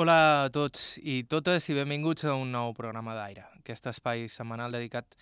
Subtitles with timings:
[0.00, 4.72] Hola a tots i totes i benvinguts a un nou programa d'Aire, aquest espai setmanal
[4.72, 5.12] dedicat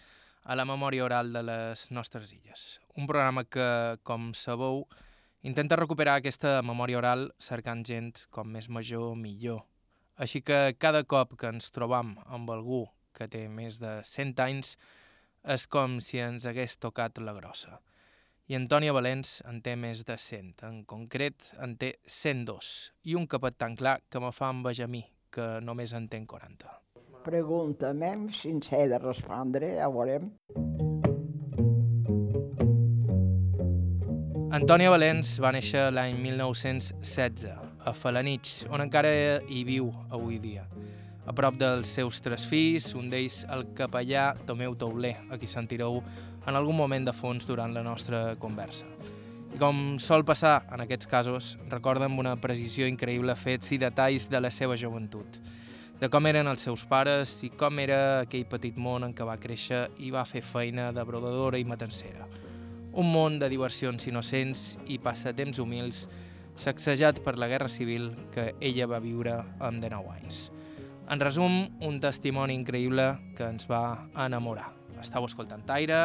[0.45, 2.63] a la memòria oral de les nostres illes.
[2.95, 3.67] Un programa que,
[4.07, 4.85] com sabeu,
[5.43, 9.65] intenta recuperar aquesta memòria oral cercant gent com més major millor.
[10.15, 12.85] Així que cada cop que ens trobam amb algú
[13.19, 14.77] que té més de 100 anys
[15.59, 17.81] és com si ens hagués tocat la grossa
[18.49, 20.63] i Antònia Valens en té més de 100.
[20.65, 22.71] En concret, en té 102.
[23.13, 26.23] I un capet tan clar que me fa envejar a mi, que només en té
[26.25, 26.73] 40.
[27.29, 30.31] Pregunta-me'm, si ens he de respondre, ja veurem.
[34.57, 39.13] Antònia Valens va néixer l'any 1916 a Falanich, on encara
[39.45, 40.65] hi viu avui dia.
[41.29, 45.99] A prop dels seus tres fills, un d'ells el capellà Tomeu Tauler, a qui sentireu
[46.01, 48.87] en algun moment de fons durant la nostra conversa.
[49.53, 54.31] I com sol passar en aquests casos, recorda amb una precisió increïble fets i detalls
[54.33, 55.37] de la seva joventut,
[56.01, 59.37] de com eren els seus pares i com era aquell petit món en què va
[59.43, 62.25] créixer i va fer feina de brodadora i matancera.
[62.97, 66.07] Un món de diversions innocents i passatemps humils
[66.57, 70.41] sacsejat per la Guerra Civil que ella va viure amb 19 anys.
[71.09, 73.07] En resum, un testimoni increïble
[73.37, 73.81] que ens va
[74.27, 74.67] enamorar.
[75.01, 76.01] Estau escoltant Taire,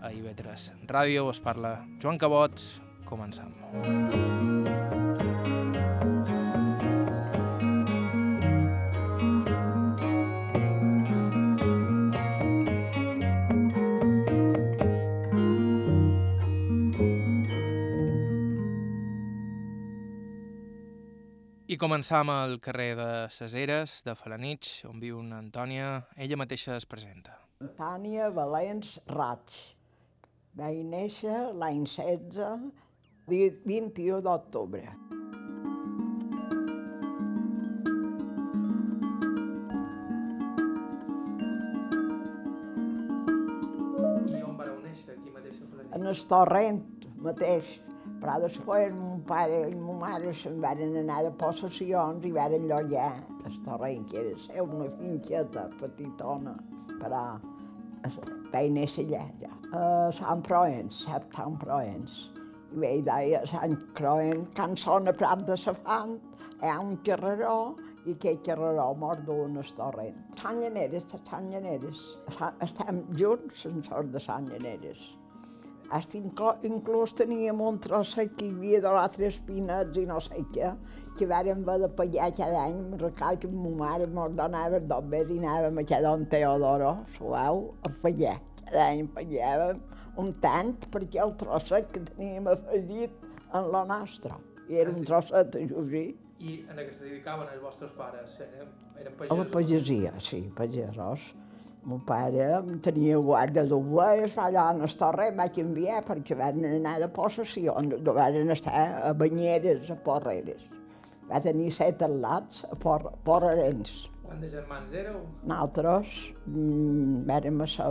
[0.00, 2.62] a IB3 Ràdio, us parla Joan Cabot,
[3.04, 3.52] comencem.
[21.68, 25.88] I començam al carrer de Ceseres, de Falanich, on viu una Antònia.
[26.16, 27.34] Ella mateixa es presenta.
[27.60, 29.58] Antònia Valens Raig.
[30.56, 32.56] Vaig néixer l'any 16,
[33.28, 34.80] dia 21 d'octubre.
[44.24, 45.92] I on vareu néixer, aquí mateix a Falanich?
[46.00, 46.80] En el torrent
[47.28, 47.76] mateix.
[48.18, 53.12] Però després mon pare i ma mare se'n van anar de possessions i van llogar
[53.46, 56.56] el torrent, que era seu una finqueta petitona,
[56.98, 57.22] però
[58.52, 59.52] vaig néixer allà, ja.
[59.78, 59.82] A
[60.18, 62.24] Sant Proens, sap Sant Proens.
[62.74, 66.18] I vaig dir a Sant Proens, sona Prat de Safant,
[66.58, 67.76] hi ha un carreró
[68.08, 70.18] i aquest carreró mor d'un el torrent.
[70.42, 72.02] Sant Llaneres, Sant Llaneres.
[72.66, 75.06] Estem junts en sort de Sant Llaneres.
[75.90, 76.18] Hasta
[76.68, 80.74] inclús, teníem un trosset que hi havia de l'altres pinets i no sé què,
[81.16, 82.82] que vàrem haver de pagar cada any.
[83.00, 87.62] Recordo que ma mare mos donava dos mesos i anàvem a cada un Teodoro, suau,
[87.80, 88.36] a pagar.
[88.60, 89.80] Cada any pagàvem
[90.20, 93.26] un tant perquè el trosset que teníem afegit
[93.56, 94.36] en la nostra.
[94.68, 96.06] I era un trosset de Josí.
[96.38, 98.36] I en què se dedicaven els vostres pares?
[98.44, 98.68] Eren,
[99.00, 101.32] eren A la pagesia, sí, pagesos.
[101.86, 102.46] Mon pare
[102.82, 107.76] tenia guarda d'ovelles, allà en el torre, em vaig enviar perquè van anar de possessió,
[107.84, 108.74] no van estar
[109.08, 110.64] a banyeres, a porreres.
[111.28, 114.08] Va tenir set atlats a por, porrerens.
[114.24, 115.20] Quants germans éreu?
[115.44, 116.16] Nosaltres
[116.46, 117.88] mm, vàrem ser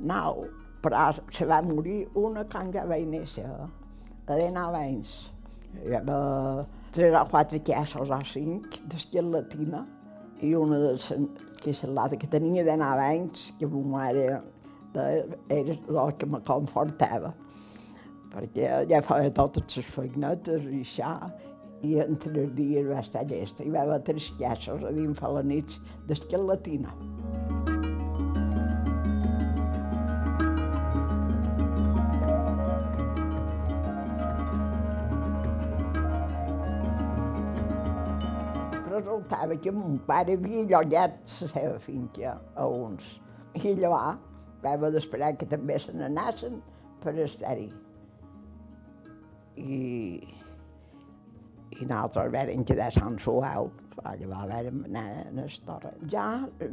[0.00, 0.46] nou,
[0.82, 5.18] però se va morir una quan ja vaig néixer, a de nou anys.
[5.84, 6.66] Hi havia
[6.96, 9.84] tres o quatre casos o cinc d'esquelatina
[10.42, 10.94] i una de
[11.58, 14.28] que és l'altra que tenia nou anys, que ma mare
[14.98, 17.34] era el que me confortava
[18.32, 21.12] perquè ja feia totes les feinetes i això,
[21.86, 23.64] i en tres dies va estar llesta.
[23.64, 26.94] Hi va haver tres casos a dins a la nit d'esquelatina.
[39.28, 43.20] Resultava que mon pare havia llogat la seva finca a uns.
[43.60, 44.16] I llavors
[44.62, 46.62] va haver d'esperar que també se n'anassen
[47.02, 47.68] per estar-hi.
[49.60, 49.80] I,
[51.76, 56.06] i nosaltres vam quedar a Sant Suau, però llavors vam anar a el torrent.
[56.14, 56.28] Ja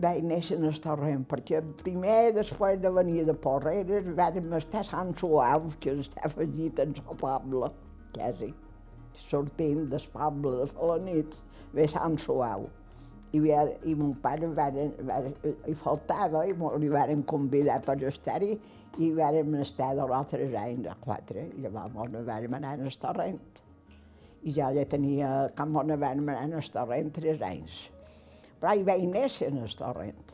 [0.05, 4.89] vaig néixer en el torrent, perquè primer, després de venir de Porreres, vam estar a
[4.93, 7.73] Sant Suau, que està afegit en el poble,
[8.15, 8.53] quasi.
[9.27, 11.43] Sortint del poble de Falanits,
[11.75, 12.65] ve Sant Suau.
[13.35, 13.41] I,
[13.89, 14.69] i mon pare va,
[15.03, 15.19] va,
[15.67, 18.53] hi faltava i li varen convidar per estar-hi
[19.03, 22.99] i vàrem estar dos o tres anys, a quatre, i llavors mos vàrem anar al
[23.01, 23.41] torrent.
[24.45, 27.81] I jo ja tenia, com mos vàrem anar al torrent, tres anys.
[28.61, 30.31] Però hi vaig néixer en el torrent,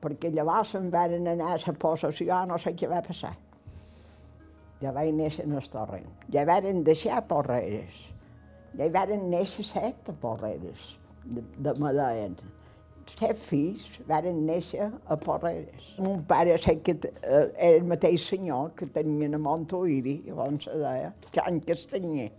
[0.00, 3.34] perquè llavors se'n varen anar a la possessió, no sé què va passar.
[4.80, 6.08] Ja vaig néixer en el torrent.
[6.32, 8.06] Ja varen deixar porreres.
[8.78, 10.98] Hi varen néixer set porreres.
[11.24, 12.36] de, de me deien.
[13.10, 15.94] Set fills varen néixer a Porreres.
[15.98, 20.76] Mon pare sé que eh, era el mateix senyor que tenien a Montuïri, llavors se
[20.78, 22.30] deia, Sant Castanyer.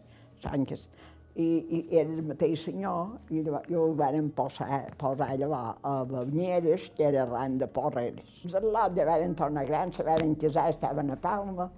[0.42, 5.62] Sant Castanyer i, i era el mateix senyor, i jo ho van posar, posar allà
[5.84, 8.42] a Banyeres, que era arran de Porreres.
[8.52, 11.70] Al·lots ja van tornar grans, se van casar, estaven a Palma,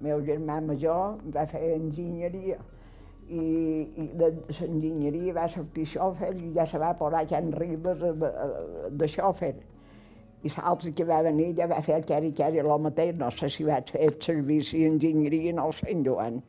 [0.00, 2.60] el meu germà major va fer enginyeria,
[3.30, 3.46] i,
[4.02, 8.02] i de l'enginyeria va sortir xòfer i ja se va posar a en Ribes
[9.00, 9.54] de xòfer.
[10.42, 13.50] I l'altre que va venir ja va fer el que era el mateix, no sé
[13.52, 16.40] si vaig fer servici d'enginyeria, no ho sé, en Joan.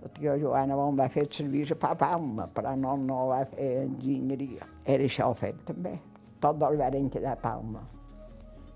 [0.00, 4.68] La tia Joana bon va fer servici a Palma, però no, no va fer enginyeria.
[4.84, 5.98] Era xòfer, també.
[6.40, 7.82] Tots dos van quedar a Palma.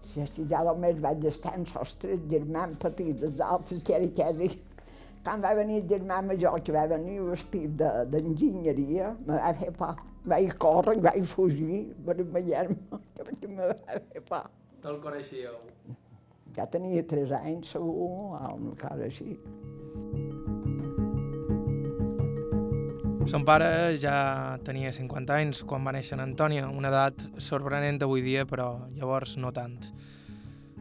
[0.05, 3.97] Si és que ja només vaig estar amb els tres germans petits, els altres que
[3.97, 4.51] era quasi...
[5.25, 7.79] Quan va venir el germà major, que va venir vestit
[8.13, 10.03] d'enginyeria, de, me va fer por.
[10.29, 14.51] Vaig córrer, vaig fugir per imaginar-me, perquè me va fer por.
[14.85, 15.57] No el coneixíeu?
[16.57, 19.39] Ja tenia tres anys, segur, o una cosa així.
[23.33, 28.21] Son pare ja tenia 50 anys quan va néixer en Antònia, una edat sorprenent avui
[28.21, 29.81] dia, però llavors no tant.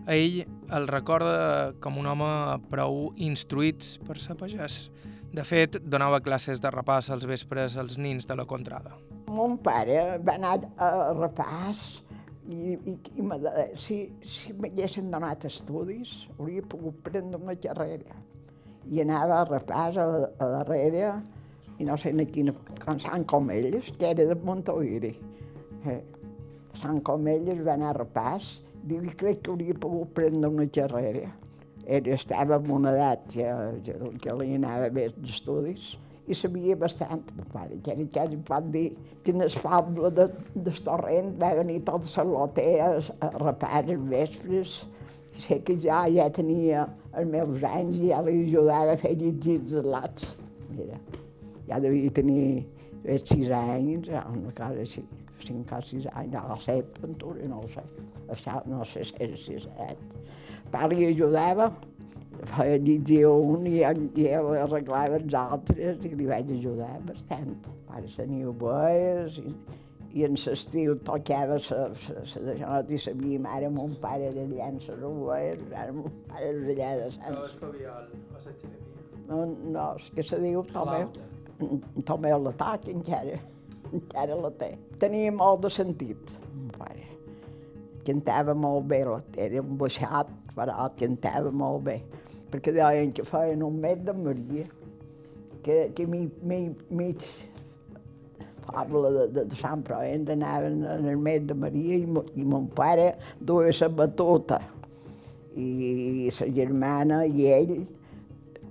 [0.03, 0.43] A ell
[0.75, 2.29] el recorda com un home
[2.71, 4.87] prou instruït per ser pagès.
[5.33, 8.97] De fet, donava classes de repàs als vespres als nins de la contrada.
[9.33, 12.03] Mon pare va anar a repàs
[12.51, 13.97] i, i, i de, si,
[14.27, 18.19] si m'haguessin donat estudis, hauria pogut prendre una carrera.
[18.91, 20.05] I anava a repàs a,
[20.37, 21.13] a darrere
[21.79, 22.53] i no sé ni quina,
[22.83, 25.13] Sant Comelles, que era de Montoiri.
[25.87, 26.01] Eh,
[26.77, 31.31] Sant Comelles va anar a repàs, diu, crec que hauria pogut prendre una carrera.
[31.83, 33.47] Era, estava en una edat que,
[33.83, 38.69] que, que li anava bé d'estudis i sabia bastant, mon pare, que era quasi pot
[38.71, 38.85] dir
[39.27, 42.87] el poble de, de Torrent va venir tota la lotea
[43.19, 44.77] a repàs els vespres,
[45.35, 49.75] sé que ja ja tenia els meus anys i ja li ajudava a fer llegits
[49.75, 50.37] de lots.
[50.71, 51.01] Mira
[51.67, 52.65] ja devia tenir
[53.03, 55.03] eh, sis anys, una cosa així,
[55.47, 57.83] cinc o sis anys, a set, pintura, no ho sé,
[58.33, 60.17] això, no sé si era sis, set.
[60.73, 61.69] Pare li ajudava,
[62.53, 67.55] feia llegir un i, i ell arreglava els altres i li vaig ajudar bastant.
[67.89, 69.53] Pare tenia ovelles i,
[70.13, 71.83] i en l'estiu tocava la
[72.47, 76.95] de jonot i sabia mare, mon pare en les ovelles, ara mon pare era allà
[77.03, 77.37] de Sant.
[77.37, 78.73] No, és fabiol, o la.
[79.23, 81.07] No, no, és que se diu Tomeu.
[81.13, 81.29] Flauta
[82.05, 83.37] també l'atac encara,
[83.93, 84.73] encara la té.
[85.01, 87.07] Tenia molt de sentit, mon pare.
[88.07, 89.03] Cantava molt bé,
[89.39, 91.97] era un baixat, però cantava molt bé.
[92.51, 94.67] Perquè deien que feien un mes de Maria,
[95.63, 97.23] que, que mi, mi, mig
[98.63, 102.07] poble de, de, de Sant Provenç anaven en el mes de Maria i,
[102.39, 104.59] i mon pare duia la batuta
[105.55, 105.67] i,
[106.27, 107.75] i la germana i ell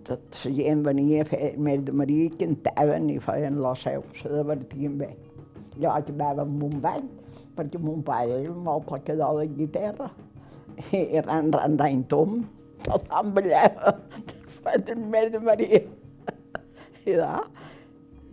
[0.06, 4.04] tot la gent venia a fer més de maria i cantaven i feien lo seu,
[4.19, 5.10] se divertien bé.
[5.78, 7.06] Jo acabava amb un ball,
[7.56, 10.10] perquè mon pare era molt tocador de guitarra,
[10.93, 12.43] i ran, ran, ran, tom,
[12.87, 13.96] tothom ballava,
[14.62, 15.82] fet més de maria.
[17.02, 17.19] I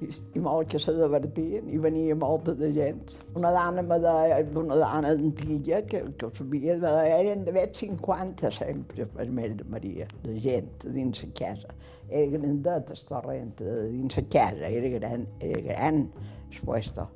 [0.02, 3.16] i, i molt que se divertien, i venia molta de gent.
[3.38, 8.52] Una dona me deia, una dona antiga, que, que sabia, me deia, eren d'haver 50
[8.56, 11.76] sempre per més de Maria, de gent dins la casa.
[12.10, 16.06] Era grandet el torrent dins la casa, era gran, era gran
[16.50, 17.10] el puesto.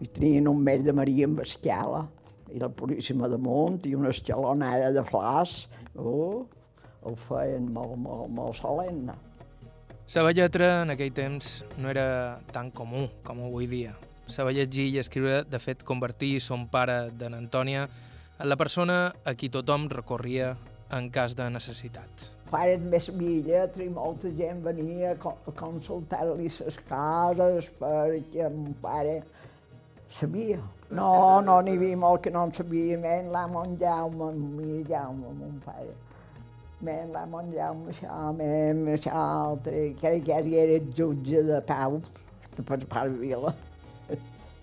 [0.00, 2.06] I tenien un mes de Maria amb escala,
[2.50, 5.68] i la Puríssima damunt, i una escalonada de flors.
[5.94, 6.46] Oh,
[7.04, 9.14] ho feien molt, molt, molt solemne.
[10.10, 11.48] Saber lletra en aquell temps
[11.78, 13.92] no era tan comú com avui dia.
[14.26, 19.36] Saber llegir i escriure, de fet, convertir son pare d'en Antònia en la persona a
[19.38, 20.48] qui tothom recorria
[20.98, 22.26] en cas de necessitat.
[22.50, 29.20] Era més sabia lletra i molta gent venia a consultar-li les cases perquè mon pare
[30.10, 30.58] sabia.
[30.90, 35.36] No, no, n'hi havia molt que no en sabia, menys la mon Jaume, mi Jaume,
[35.38, 36.09] mon pare
[36.80, 42.00] men això, men això altre, que era quasi era jutge de pau,
[42.56, 43.54] de per part Vila.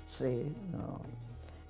[0.08, 0.32] Sí,
[0.72, 1.02] no.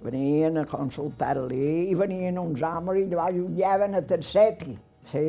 [0.06, 4.75] Venien a consultar-li i venien uns homes i llavors jugaven a terceti.
[5.10, 5.24] Sí,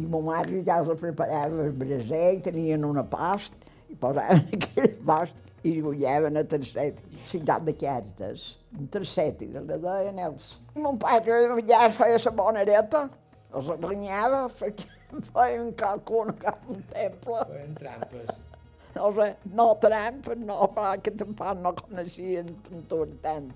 [0.00, 4.96] i mon mare ja els preparava el braser i tenien una post i posaven aquell
[5.04, 7.04] post i jugaven a terceti.
[7.28, 8.48] Ciutat d'aquestes,
[8.80, 10.54] un terceti, la deien ells.
[10.72, 13.04] I mon pare ja feia la bonereta
[13.54, 17.44] els renyava perquè feien calcul cap un temple.
[17.52, 18.34] Feien trampes.
[18.96, 22.50] no sé, no trampa, no, perquè tampoc no coneixien
[22.90, 23.52] tant tant.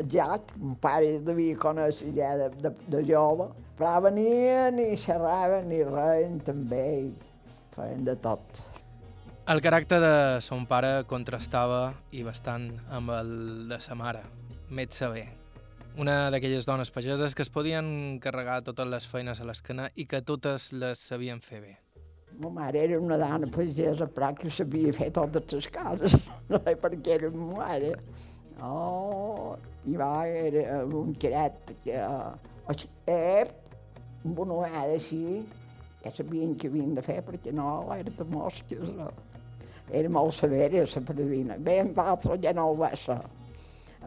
[0.00, 5.72] El Jack, un pare devia conèixer ja de, de, de jove, però venien i xerraven
[5.72, 8.62] i reien també, i feien de tot.
[9.52, 13.32] El caràcter de son pare contrastava i bastant amb el
[13.68, 14.22] de sa mare,
[14.72, 15.26] Met Saber,
[16.00, 20.22] una d'aquelles dones pageses que es podien carregar totes les feines a l'esquena i que
[20.24, 21.72] totes les sabien fer bé.
[22.40, 26.16] Ma mare era una dona pagesa, però que sabia fer totes les coses.
[26.52, 27.92] No sé per què era ma mare.
[28.62, 29.56] Oh,
[29.88, 31.98] i va, era un caret que...
[33.10, 33.44] Eh,
[34.22, 35.42] amb una vegada així,
[36.04, 38.96] ja sabien què havien de fer, perquè no, era de mosques.
[39.92, 41.58] Era molt severa, la predina.
[41.58, 43.18] Bé, amb altres ja no ho va ser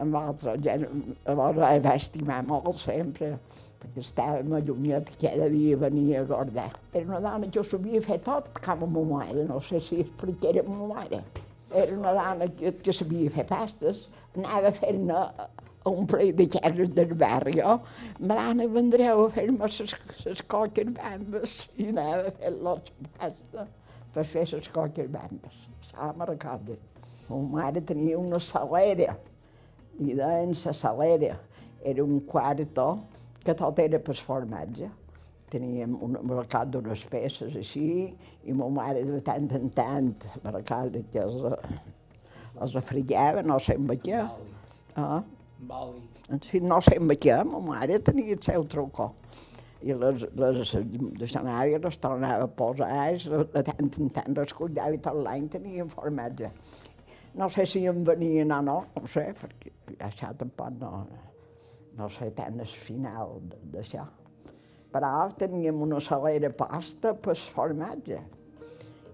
[0.02, 0.86] amb altres gent,
[1.26, 3.34] llavors la va estimar molt sempre,
[3.80, 6.70] perquè estàvem allunyat cada dia venia a guardar.
[6.92, 10.00] Era una dona que ho sabia fer tot com a ma mare, no sé si
[10.04, 11.22] és perquè era ma mare.
[11.74, 15.20] Era una dona que, que sabia fer pastes, anava fent-ne
[15.86, 17.78] a un parell de terres del barri, jo.
[18.18, 23.72] Ma dona vendreu a fer-me les coques bambes i anava a fer les pastes
[24.16, 25.64] per fer les coques bambes.
[25.90, 26.76] S'ha me recorda.
[27.28, 29.16] Ma mare tenia una salera
[29.98, 31.36] i deien la salera.
[31.86, 32.86] Era un quarto
[33.44, 34.90] que tot era per formatge.
[35.50, 38.10] Teníem un mercat d'unes peces així,
[38.44, 41.44] i ma mare de tant en tant, mercat que els,
[42.58, 44.24] els refrigava, no sé amb què.
[44.98, 45.22] Ah?
[46.42, 49.12] Si no sé amb què, ma mare tenia el seu trucó.
[49.86, 50.74] I les, les
[51.20, 55.20] de Sant Àvia les tornava a posar, de tant en tant les cuidava i tot
[55.22, 56.50] l'any tenien formatge.
[57.36, 59.72] No sé si em venien o no, no sé, perquè
[60.06, 60.92] això tampoc no,
[61.98, 63.36] no sé tant el final
[63.72, 64.06] d'això.
[64.92, 68.22] Però teníem una salera pasta per formatge.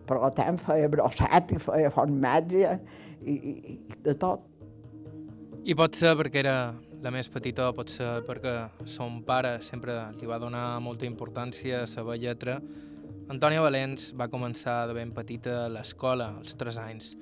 [0.06, 2.78] Per tant, feia brossat i feia formatge
[3.26, 4.46] i, i, i de tot.
[5.62, 6.56] I pot ser perquè era
[7.02, 8.54] la més petita, pot ser perquè
[8.86, 12.60] son pare sempre li va donar molta importància a la lletra.
[13.30, 17.16] Antònia Valens va començar de ben petita a l'escola, als 3 anys,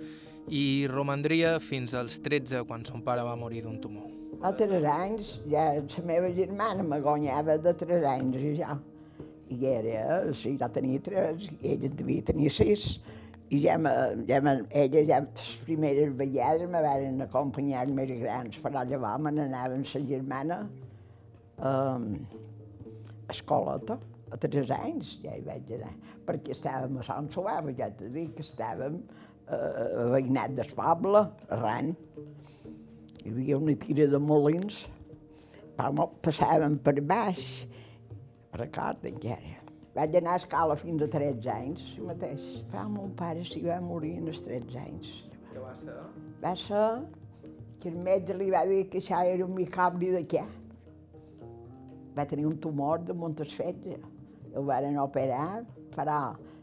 [0.49, 4.09] i romandria fins als 13 quan son pare va morir d'un tumor.
[4.41, 8.79] A 3 anys, ja la meva germana me guanyava de 3 anys i ja.
[9.51, 12.85] I era, sí, ja tenia 3, i ella devia tenir 6.
[13.51, 13.91] I ja, me,
[14.29, 19.35] ja me, ella ja les primeres vegades me van acompanyar més grans, però llavors me
[19.35, 20.61] n'anaven la germana
[21.59, 22.15] um,
[23.27, 23.99] a escoleta,
[24.31, 25.93] a 3 anys ja hi vaig anar,
[26.27, 29.01] perquè estàvem a Sant Suave, ja t'he dit que estàvem
[30.15, 31.25] veïnat del poble,
[31.57, 31.95] arran.
[33.21, 34.85] Hi havia una tira de molins,
[35.77, 37.47] però passàvem per baix,
[38.57, 39.57] recorda encara.
[39.95, 42.45] Vaig anar a escala fins a 13 anys, si mateix.
[42.71, 45.11] Però mon pare s'hi va morir als 13 anys.
[45.51, 45.97] Què va ser?
[46.45, 46.85] Va ser
[47.83, 50.45] que el metge li va dir que això era un micobri de què.
[52.15, 53.99] Va tenir un tumor de Montesfetge.
[54.55, 55.65] El van operar,
[55.95, 56.21] però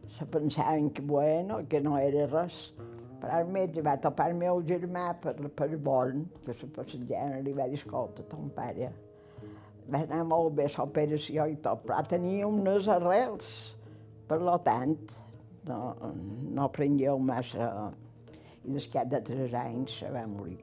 [0.10, 2.74] se pensaven que bueno, que no era res.
[3.18, 7.54] Però el metge va topar el meu germà per, per Born, que se passejava, li
[7.58, 8.92] va dir, escolta, ton pare,
[9.90, 13.50] va anar molt bé l'operació i tot, però tenia unes arrels.
[14.28, 14.98] Per lo tant,
[15.70, 15.80] no,
[16.58, 17.72] no prengueu massa...
[18.68, 20.60] I després de tres anys se va morir.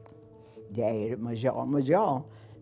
[0.76, 2.18] Ja era major, major.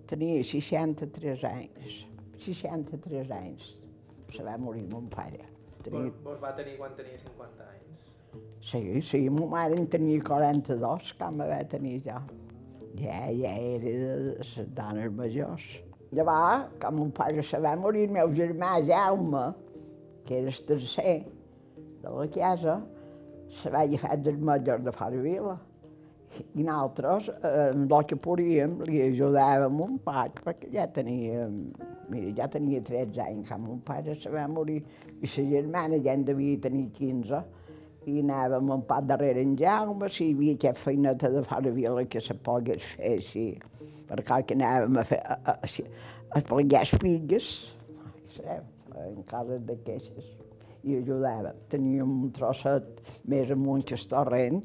[0.07, 1.97] Tenia 63 anys.
[2.45, 3.73] 63 anys.
[4.31, 5.52] Se va morir mon pare.
[5.83, 6.13] Tenia...
[6.25, 8.13] Vos va tenir quan tenia 50 anys?
[8.63, 12.21] Sí, sí, ma mare en tenia 42, com me va tenir jo.
[13.01, 15.67] Ja, ja era de les dones majors.
[16.13, 19.47] Llavors, com mon pare se va morir, el meu germà Jaume,
[20.27, 21.15] que era el tercer
[22.03, 22.81] de la casa,
[23.49, 25.57] se va agafar dels majors de fora vila.
[26.57, 31.49] I nosaltres, eh, amb el que podíem, li ajudàvem un poc, perquè ja tenia,
[32.13, 34.83] mira, ja tenia 13 anys, quan mon pare se va morir,
[35.19, 37.43] i la germana ja en devia tenir 15,
[38.11, 42.05] i anàvem un poc darrere en Jaume, si hi havia aquesta feineta de fora vila
[42.11, 43.47] que se pogués fer així,
[44.11, 45.89] perquè que anàvem a fer, a, a, a,
[46.39, 47.51] a plegar espigues,
[48.43, 50.31] en cases d'aquestes
[50.83, 51.53] i ajudava.
[51.71, 54.63] Teníem un trosset més amunt que el torrent,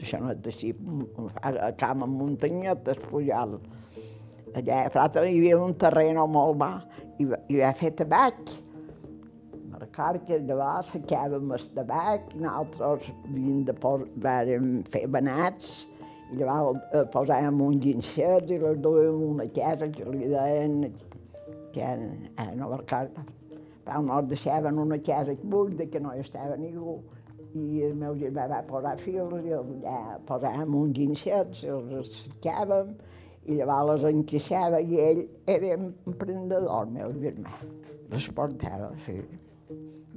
[0.00, 0.72] això no és així,
[1.42, 3.58] a cama muntanyetes, pujal.
[4.54, 6.70] Allà a Frata hi havia un terreny molt bà
[7.18, 8.38] i, i va fer tabac.
[9.80, 15.72] Record que llavors sacàvem el tabac, nosaltres havíem de pos, vàrem fer banats,
[16.30, 20.78] i llavors eh, posàvem un guinxet i les duíem una casa que li deien
[21.74, 23.26] que ara no recordo
[23.84, 27.02] però no deixaven una casa buida que no hi estava ningú.
[27.54, 32.88] i el meu germà va posar fils i allà posàvem uns guinxets, els cercàvem
[33.44, 37.52] i llavors les encaixava i ell era emprendedor, el meu germà.
[38.12, 39.18] Les portava, sí.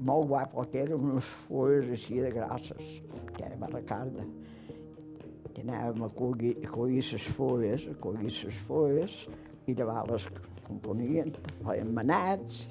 [0.07, 2.91] Molt guapo, que eren unes fulles així de grosses,
[3.33, 4.25] que era me recorda.
[5.57, 9.15] I anàvem a collir, a collir les fulles, a collir les fulles,
[9.65, 10.27] i llavors les
[10.67, 11.33] componien,
[11.65, 12.67] feien manats,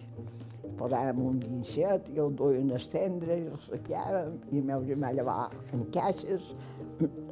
[0.77, 5.13] posàvem un guinxet i el duien a estendre i el saquàvem i el meu germà
[5.17, 6.53] llevar en caixes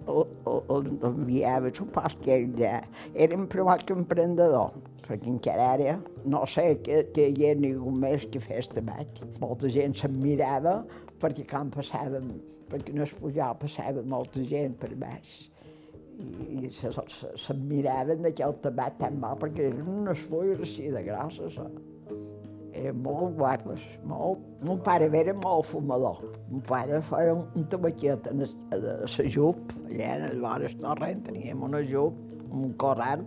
[0.07, 2.81] l'enviava, supos que ell ja
[3.15, 7.93] era un privat que emprendedor, perquè encara ara no sé que, que hi ha ningú
[7.93, 9.23] més que fes tabac.
[9.41, 10.83] Molta gent se'n mirava
[11.21, 12.31] perquè quan passàvem,
[12.71, 15.37] perquè no es pujava, passava molta gent per baix
[16.19, 20.91] i, i se'n se, se miraven d'aquell tabac tan mal perquè eren unes fulles així
[20.95, 21.59] de grosses.
[21.59, 21.94] Eh?
[22.75, 24.43] Eren molt guapes, molt.
[24.67, 26.21] Mon pare era molt fumador.
[26.51, 31.83] Mon pare feia un tabaquet a la jup, allà en el vora torrent teníem una
[31.87, 32.19] jup,
[32.51, 33.25] un corral,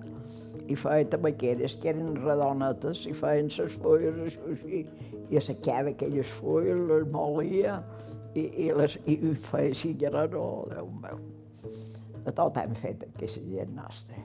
[0.68, 4.82] i feia tabaqueres que eren redonetes i feien les fulles així, així
[5.30, 7.80] i assecava aquelles fulles, les molia
[8.36, 11.24] i, i, les, i feia cigarrero, oh, Déu meu.
[12.28, 14.20] De tot hem fet aquesta gent nostra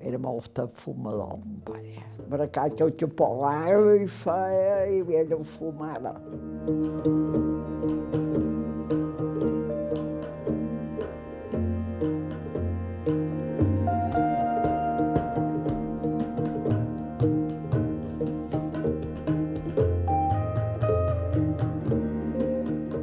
[0.00, 2.06] era molt fumador, mon pare.
[2.30, 6.16] Per casa el que polava i feia i ell fumava.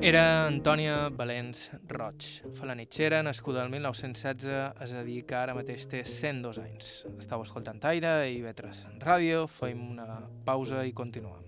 [0.07, 2.23] Era Antònia Valens Roig,
[2.55, 4.53] falanitxera, nascuda el 1916,
[4.85, 6.91] es dedica ara mateix té 102 anys.
[7.19, 11.43] Estau escoltant Aire i Vetres Ràdio, fem una pausa i continuem.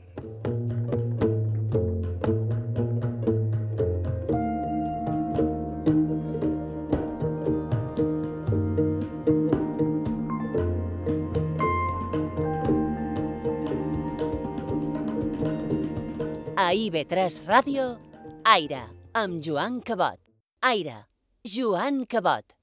[16.59, 18.08] A IB3 Ràdio
[18.49, 18.79] Aire,
[19.13, 20.17] amb Joan Cabot.
[20.65, 20.95] Aire,
[21.45, 22.55] Joan Cabot.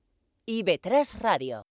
[0.51, 1.66] IB3 Ràdio.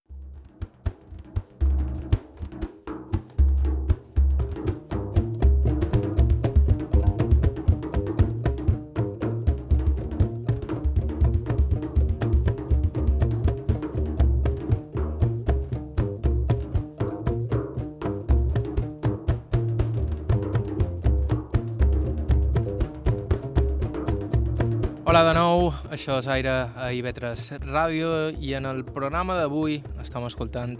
[25.65, 28.09] Això és Aire a Ivetres Ràdio
[28.43, 30.75] i en el programa d'avui estem escoltant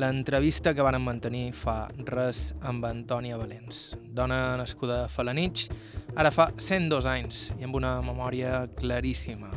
[0.00, 5.68] l'entrevista que van mantenir fa res amb Antònia Valens, dona nascuda a Falanich,
[6.16, 9.52] ara fa 102 anys i amb una memòria claríssima.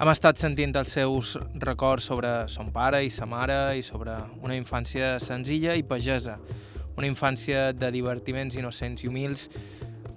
[0.00, 4.56] Hem estat sentint els seus records sobre son pare i sa mare i sobre una
[4.58, 6.40] infància senzilla i pagesa,
[6.96, 9.46] una infància de divertiments innocents i humils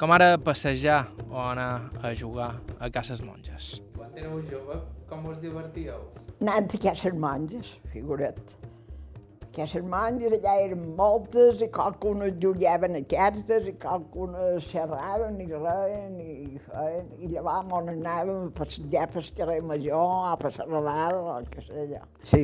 [0.03, 3.77] com ara passejar o anar a jugar a cases monges.
[3.95, 4.75] Quan éreu jove,
[5.07, 6.01] com us divertíeu?
[6.41, 8.51] Anant a cases monges, figura't.
[9.55, 16.19] Cases monges, allà eren moltes, i qualcunes jugaven a cartes, i qualcunes xerraven i reien,
[16.19, 21.39] i feien, i llavors on anàvem a passejar per carrer Major, a passar Raval, o
[21.47, 22.03] què sé jo.
[22.33, 22.43] Sí,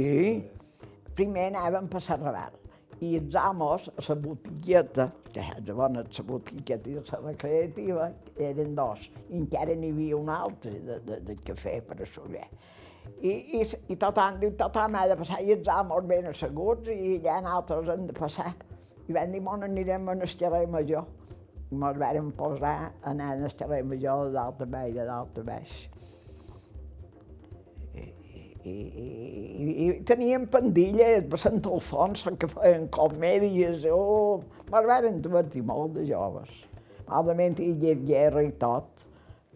[1.19, 2.68] primer anàvem a Raval
[3.05, 8.09] i els amos, la botigueta, que és bona, la botigueta i la recreativa,
[8.49, 12.47] eren dos, i encara n'hi havia un altre de, de, de cafè per a soler.
[13.19, 17.15] I, i, i tothom diu, tothom ha de passar, i els amos ben asseguts, i
[17.19, 18.51] allà nosaltres hem de passar.
[19.09, 21.07] I vam dir, bon, anirem a carrer Major.
[21.69, 25.39] I ens vam posar a anar a carrer Major de dalt a baix, de dalt
[25.39, 25.79] a baix
[28.67, 34.41] i, i, i teníem pandilles per Sant Alfonso que feien comèdies, oh,
[34.71, 36.51] me'n van divertir molt de joves.
[37.09, 39.05] Malament hi havia guerra i tot,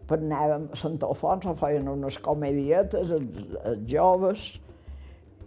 [0.08, 4.48] però anàvem a Sant Alfonso, feien unes comèdietes, els, els joves,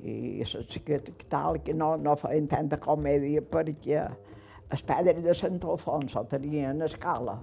[0.05, 4.05] i xiqueta que tal, que no, no feien tanta comèdia perquè
[4.69, 7.39] els padres de Sant Alfonso tenien escala,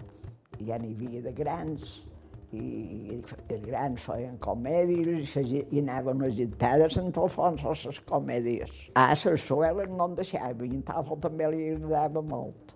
[0.63, 2.05] ja n'hi havia de grans,
[2.55, 8.01] i els grans feien comèdies i, i anaven a agitar de Sant Alfons a les
[8.09, 8.73] comèdies.
[9.01, 12.75] A les sueles no en deixava, i en Tafel també li agradava molt.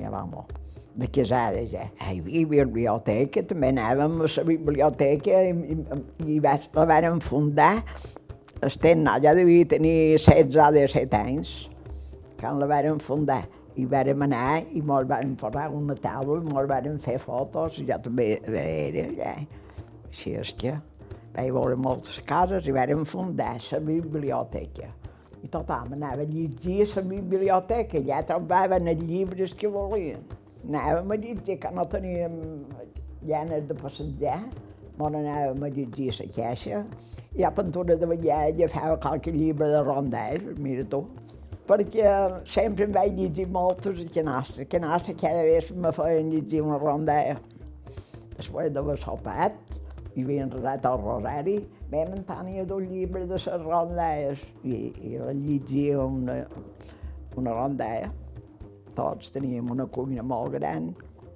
[0.00, 0.56] Ja va molt.
[1.00, 1.86] De casada ja.
[2.02, 6.00] Hi havia biblioteca, també anàvem a la biblioteca i, i,
[6.34, 7.74] i va, la van fundar.
[8.66, 11.54] Estem, ja devia tenir 16 o 17 anys,
[12.40, 13.44] quan la van fundar.
[13.78, 17.98] I vàrem anar i mos van posar una taula, mos van fer fotos, i jo
[18.02, 19.34] també era allà.
[20.10, 20.74] Així és que
[21.34, 24.90] vaig veure moltes cases i vàrem fundar la biblioteca.
[25.40, 30.26] I tothom anava a llegir a la biblioteca, ja trobaven els llibres que volien.
[30.66, 32.34] Anàvem a llegir, que no teníem
[33.22, 34.42] ganes de passejar,
[35.00, 36.82] Bon anàvem a llegir la caixa,
[37.32, 41.06] i a pintura de ballar agafava qualque llibre de rondell, mira tu,
[41.70, 42.06] perquè
[42.50, 44.64] sempre em vaig llegir moltes a canasta.
[44.64, 47.36] A canasta cada vegada me feien llegir una rondella.
[48.34, 49.58] Després d'haver sopat,
[50.16, 51.56] i havia enredat el rosari,
[51.92, 56.40] vam tenia dos llibres de les rondelles i, i la llegia una,
[57.38, 58.10] una rondella.
[58.96, 60.90] Tots teníem una cuina molt gran,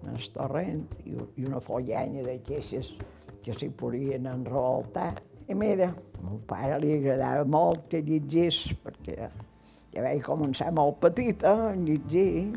[0.04, 2.90] un torrent i, i una follanya de queixes
[3.44, 5.12] que s'hi podien enrevoltar.
[5.46, 9.28] I mira, a meu pare li agradava molt que llegís, perquè
[9.94, 12.50] ja vaig començar molt petita a llegir.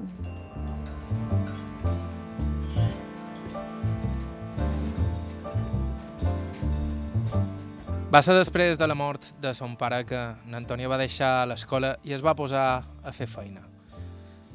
[8.07, 12.15] Va ser després de la mort de son pare que n'Antònia va deixar l'escola i
[12.15, 12.67] es va posar
[13.03, 13.65] a fer feina.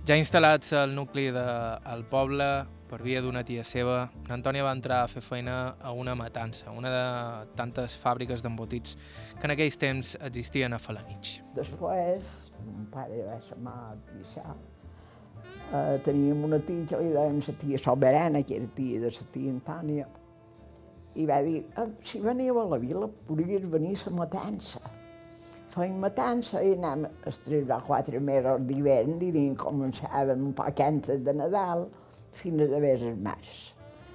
[0.09, 2.47] Ja instal·lats al nucli del poble,
[2.90, 6.90] per via d'una tia seva, Antònia va entrar a fer feina a una matança, una
[6.90, 7.05] de
[7.57, 8.97] tantes fàbriques d'embotits
[9.38, 11.38] que en aquells temps existien a Falanich.
[11.55, 14.55] Després, mon pare va ser mort i això,
[15.72, 19.29] eh, teníem una tia que li dèiem la tia Soberana, que era tia de la
[19.35, 20.09] tia Antònia,
[21.14, 24.81] i va dir, eh, si veniu a la vila, podries venir a la matança.
[25.72, 31.22] Feim matança i anem els tres o quatre mesos d'hivern, diríem, començàvem un poc antes
[31.25, 31.87] de Nadal,
[32.33, 33.75] fins a haver els març.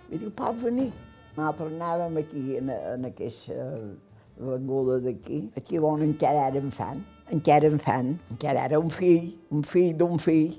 [0.09, 0.91] I diu, pot venir.
[1.35, 3.57] Nosaltres anàvem aquí, en, en aquesta
[4.41, 7.01] avinguda d'aquí, aquí on encara érem fan,
[7.33, 10.57] encara en fan, encara era un fill, un fill d'un fill,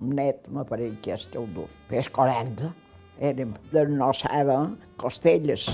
[0.00, 2.72] un net, m'aparell que és ho dur, pes 40,
[3.30, 4.60] érem de no saber
[5.00, 5.68] costelles.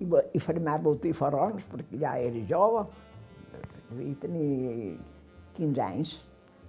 [0.00, 2.86] I, i fermar botifarrons, perquè ja era jove,
[3.90, 4.96] devia tenir
[5.58, 6.18] 15 anys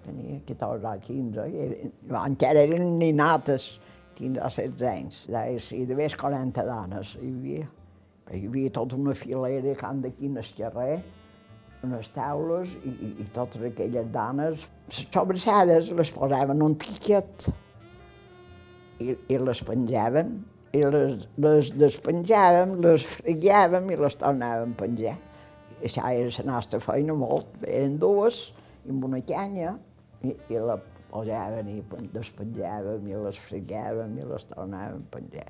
[0.03, 3.79] tenia 14 o 15, i era, encara eren ninates,
[4.17, 5.21] 15 o 16 anys.
[5.31, 7.69] Deia, sí, de més 40 dones hi havia.
[8.31, 11.01] Hi havia tota una filera han d'aquí en el carrer,
[11.85, 17.47] unes taules, i, i, i totes aquelles dones, les les posaven un tiquet
[19.01, 20.33] i, i les penjaven,
[20.77, 25.17] i les, les despenjàvem, les freguàvem i les tornàvem a penjar.
[25.81, 28.51] I això era la nostra feina molt, eren dues,
[28.87, 29.75] amb una canya,
[30.21, 30.77] i, i la
[31.11, 31.81] posaven i
[32.13, 35.49] despenjàvem i les freguàvem i les tornàvem a penjar.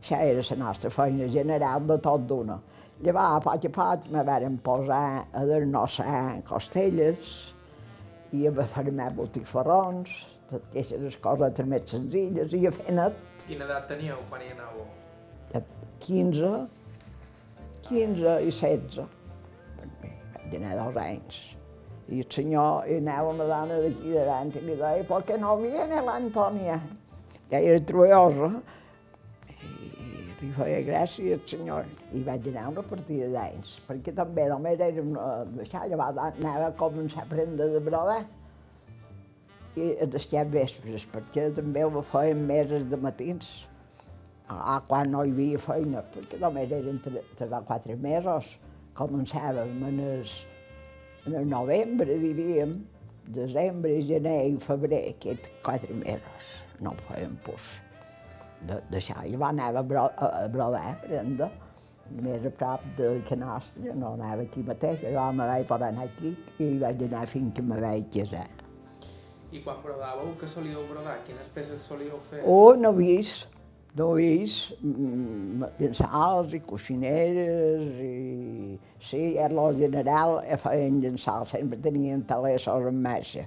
[0.00, 2.58] Això era la nostra feina general de tot d'una.
[3.04, 7.34] Llavors, a poc a poc, me varen posar a desnossar costelles
[8.32, 10.14] i a fermar botifarrons,
[10.48, 13.18] totes aquestes coses més senzilles, i a fer net.
[13.44, 14.86] Quina edat teníeu quan hi anàveu?
[16.06, 16.54] 15,
[17.90, 19.04] 15 i 16.
[20.32, 21.42] Vaig anar dos anys.
[22.08, 25.56] I el senyor, i anava una dona d'aquí davant i li deia, ¿por qué no
[25.60, 26.80] viene la Antònia?
[27.50, 28.54] Ja era truosa.
[30.46, 31.86] I feia gràcia al senyor.
[32.14, 35.28] I vaig anar una partida d'anys, perquè també només era una...
[35.64, 38.20] Això, llavors anava a començar a aprendre de brodar.
[39.76, 43.48] I a deixar vespres, perquè també ho feien meses de matins.
[44.46, 48.52] Ah, quan no hi havia feina, perquè només eren tres o quatre mesos.
[48.96, 50.36] Començàvem en els
[51.26, 52.76] en el novembre, diríem,
[53.26, 57.74] desembre, gener i febrer, aquests quatre mesos, no feien pus.
[58.66, 61.50] De, d'això, i va anar a, bro, a, a brodar, a prendre,
[62.22, 66.06] més a prop del que nostre, no anava aquí mateix, jo me vaig per anar
[66.06, 68.46] aquí i vaig anar fins que me vaig casar.
[69.52, 71.20] I quan brodàveu, què solíeu brodar?
[71.26, 72.42] Quines peces solíeu fer?
[72.44, 73.46] Oh, no vist,
[73.96, 74.74] no vist,
[75.80, 78.78] llençals i coixineres i...
[79.06, 83.46] Sí, era el general, feien llençals, sempre tenien talers en marxa.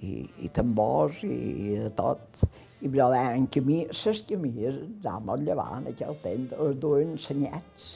[0.00, 2.42] I, i tambors i, i de tot.
[2.80, 7.90] I brodaven camí, les camies, d'homes llevant, aquell temps, els duien senyats.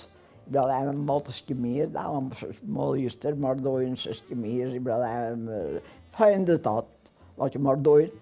[0.44, 5.48] Brodaven moltes camies, dàvem les modistes, mos duien les camies i brodaven,
[6.18, 6.92] feien de tot,
[7.40, 8.12] el que mos duien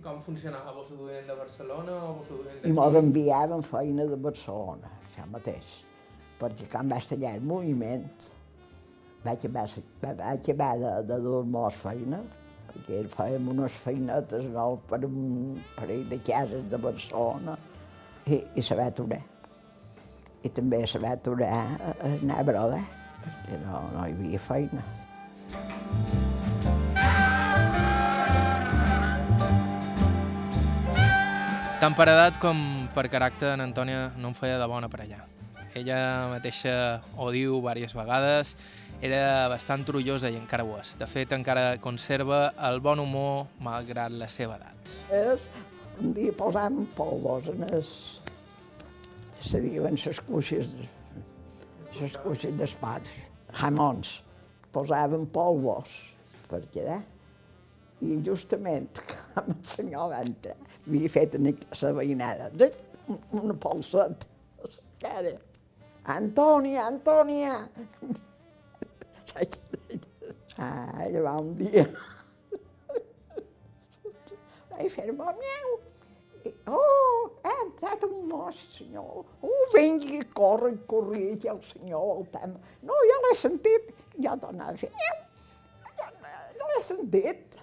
[0.00, 0.72] i com funcionava?
[0.72, 2.70] Vos ho duien de Barcelona o vos ho duien d'aquí?
[2.70, 5.74] I mos enviaven feina de Barcelona, això mateix.
[6.40, 8.06] Perquè quan vaig tallar el moviment,
[9.26, 9.66] vaig haver,
[10.00, 12.22] vaig haver de, de dur-nos feina,
[12.70, 17.56] perquè fèiem unes feinetes no, per un parell de cases de Barcelona
[18.26, 19.20] i, i saber aturar.
[20.46, 21.50] I també saber aturar
[22.06, 22.80] anar a broda,
[23.24, 24.86] perquè no, no hi havia feina.
[31.80, 32.58] Tant per edat com
[32.94, 35.22] per caràcter, en Antònia no em feia de bona per allà.
[35.78, 36.72] Ella mateixa
[37.16, 38.56] ho diu diverses vegades
[39.00, 40.92] era bastant trullosa i encara ho és.
[41.00, 44.94] De fet, encara conserva el bon humor malgrat la seva edat.
[45.16, 45.46] És,
[46.00, 47.92] un dia posàvem polvos en es...
[49.40, 50.68] se diuen les cuixes,
[52.00, 53.16] les cuixes d'espats,
[53.62, 54.18] jamons.
[54.70, 55.96] Posàvem polvos,
[56.50, 57.00] perquè, eh?
[58.04, 59.00] I justament,
[59.34, 62.50] com el senyor va entrar, havia fet la veïnada,
[63.36, 64.28] una polseta.
[66.10, 67.54] Antònia, Antònia!
[70.60, 71.86] Ah, va un dia
[74.80, 75.72] vaig fer bon meu.
[76.72, 79.24] Oh, ha entrat un mos, senyor.
[79.44, 82.60] Oh, vingui, corre, corria ja el senyor al tema.
[82.86, 83.90] No, ja l'he sentit.
[84.24, 86.08] Ja tornava a fer, ja,
[86.56, 87.58] ja l'he sentit.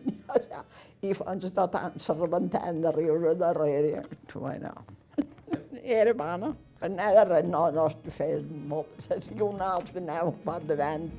[0.00, 0.64] Ja, ja.
[1.06, 4.02] I fins tot se rebentant de riure darrere.
[4.34, 4.74] Bueno,
[6.00, 6.54] era bona.
[6.80, 9.10] Anar de res, no, no es fes molt.
[9.20, 11.10] Si un altre anava un pot davant.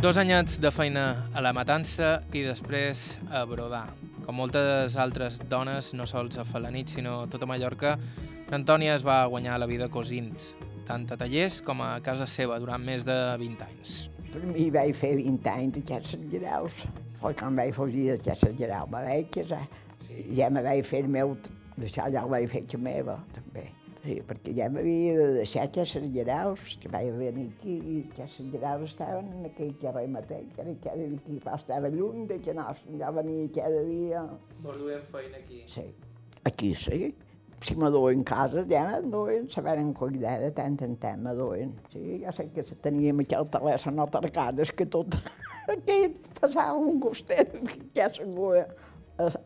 [0.00, 3.84] Dos anyets de feina a la matança i després a brodar.
[4.24, 7.94] Com moltes altres dones, no sols a Falanit, sinó a tota Mallorca,
[8.50, 10.32] Antònia es va guanyar la vida cosint,
[10.90, 13.96] tant a tallers com a casa seva, durant més de 20 anys.
[14.30, 16.84] Per mi vaig fer 20 anys a Xesses Graus.
[17.20, 19.66] Quan vaig fugir de Xesses Graus, me vaig casar.
[20.02, 20.24] Sí.
[20.38, 21.36] Ja me vaig fer el meu...
[21.80, 23.68] Això ja ho vaig fer que meva, també.
[24.00, 28.90] Sí, perquè ja m'havia de deixar Xesses Graus, que vaig venir aquí, i Xesses Graus
[28.90, 32.66] estaven en aquell carrer mateix, que era que d'aquí, estava lluny de que no,
[32.98, 34.26] ja venia cada dia.
[34.64, 35.62] Vos duem feina aquí?
[35.70, 35.86] Sí.
[36.48, 37.12] Aquí sí.
[37.60, 41.66] Si me duen casa, ja me duen, se varen cuidar de tant en tant, me.
[41.92, 45.18] Sí, ja sé que teníem aquí el telèfon atarcades, que tot
[45.74, 47.52] aquí passava un gustet,
[47.96, 48.64] ja segur,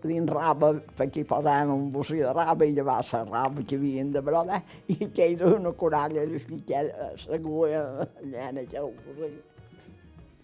[0.04, 4.22] dins raba, perquè posàvem un bocí de raba i llavors la raba que havien de
[4.22, 6.86] brodar, i que era una coralla de ficar
[7.18, 9.53] segur allà en aquell bocí.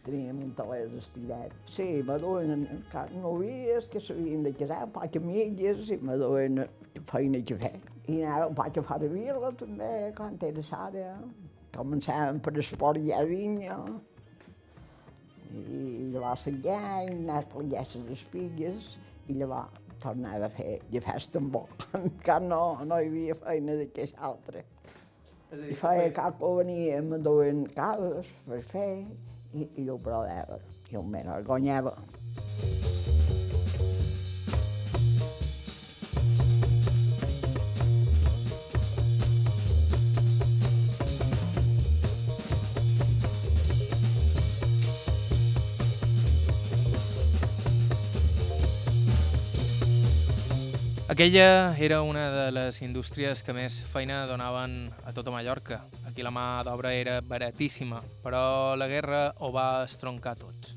[0.00, 1.52] Teníem un talers estirat.
[1.68, 2.64] Sí, me duen
[3.20, 6.62] novies que s'havien de casar, un poc amigues, i me duen
[7.10, 7.74] feina que fer.
[8.08, 11.12] I anava un poc a fora de vila, també, quan era Sara.
[11.76, 13.76] Començàvem per esport i a vinya.
[15.50, 18.94] I llavors allà, i anava per allà les espigues,
[19.28, 21.66] i llavors tornava a fer de festa amb bo,
[22.24, 24.64] que no, no hi havia feina d'aquest altre.
[25.50, 28.94] I feia que venia, me duen cases per fer,
[29.54, 30.60] i, i jo provava,
[30.90, 31.96] i jo m'enorgunyava.
[51.10, 55.80] Aquella era una de les indústries que més feina donaven a tota Mallorca.
[56.06, 60.68] Aquí la mà d'obra era baratíssima, però la guerra ho va estroncar tot.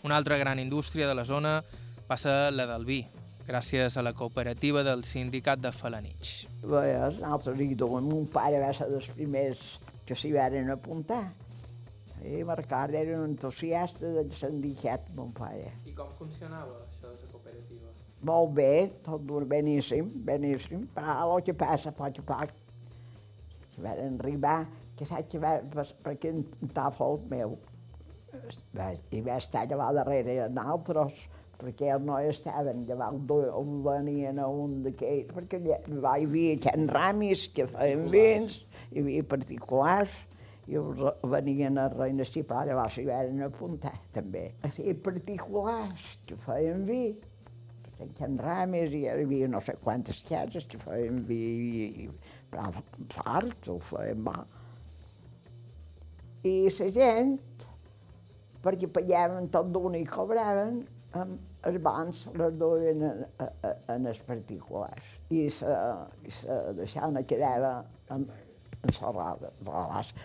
[0.00, 1.58] Una altra gran indústria de la zona
[2.08, 3.02] passa la del vi,
[3.44, 6.46] gràcies a la cooperativa del sindicat de Falanich.
[6.62, 9.74] Bé, nosaltres hi duem, mon pare va ser dels primers
[10.08, 11.26] que s'hi varen apuntar.
[12.24, 15.74] I Mercard era un entusiasta del sindicat, mon pare.
[15.84, 16.80] I com funcionava
[18.26, 22.54] Molt bé, tot dur beníssim, beníssim, però el que passa poc a poc,
[23.72, 24.58] que van arribar,
[24.96, 25.54] que saps que va,
[26.04, 27.56] perquè un tàfol meu,
[28.76, 31.22] va, i va estar allà darrere d'altres,
[31.60, 37.46] perquè no estaven, llavors on venien a un d'aquells, perquè allà hi havia Can Ramis
[37.56, 40.12] que feien vins, hi havia particulars,
[40.70, 40.78] i
[41.32, 44.50] venien a Reina però llavors s'hi van apuntar també.
[44.76, 47.02] Sí, particulars que feien vi,
[48.04, 52.08] en Can Rames i hi havia no sé quantes cases que feien vi,
[52.50, 52.70] però
[53.14, 54.38] farts ho feien mà.
[56.48, 57.36] I la gent,
[58.64, 60.80] perquè pagaven tot d'una i cobraven,
[61.20, 65.16] amb els bancs les duien en els particulars.
[65.34, 67.74] I la, i la deixana quedava
[68.14, 68.24] en,
[68.80, 69.52] en la roda.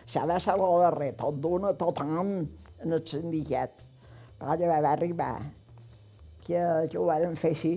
[0.06, 3.84] S'ha de ser el darrer, tot d'una, tot amb, en el sindicat.
[4.40, 5.34] Però ja va arribar
[6.45, 7.75] que, que ho varen fer així.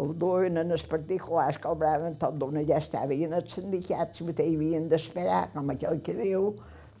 [0.00, 3.16] Ho duen en els particulars, cobraven tot d'una, ja estava.
[3.16, 6.52] I en els sindicats mateix havien d'esperar, com aquell que diu,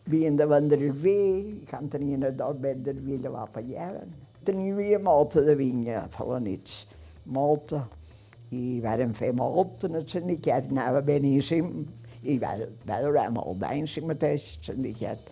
[0.06, 1.20] havien de vendre el vi,
[1.60, 4.12] i quan tenien el dos bet del vi llavors pagaven.
[4.44, 6.84] Tenia molta de vinya a la nits,
[7.26, 7.86] molta.
[8.50, 11.68] i vàrem fer molt en el sindicat, anava beníssim,
[12.26, 15.30] i va, va durar molt d'anys si mateix el sindicat.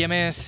[0.00, 0.38] I a més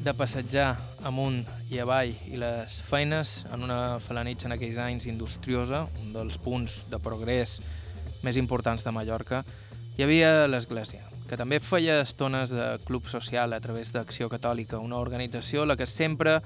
[0.00, 0.70] de passejar
[1.04, 6.38] amunt i avall i les feines en una falanitxa en aquells anys industriosa, un dels
[6.40, 7.58] punts de progrés
[8.24, 9.42] més importants de Mallorca,
[9.98, 15.02] hi havia l'Església, que també feia estones de club social a través d'Acció Catòlica, una
[15.04, 16.38] organització a la que sempre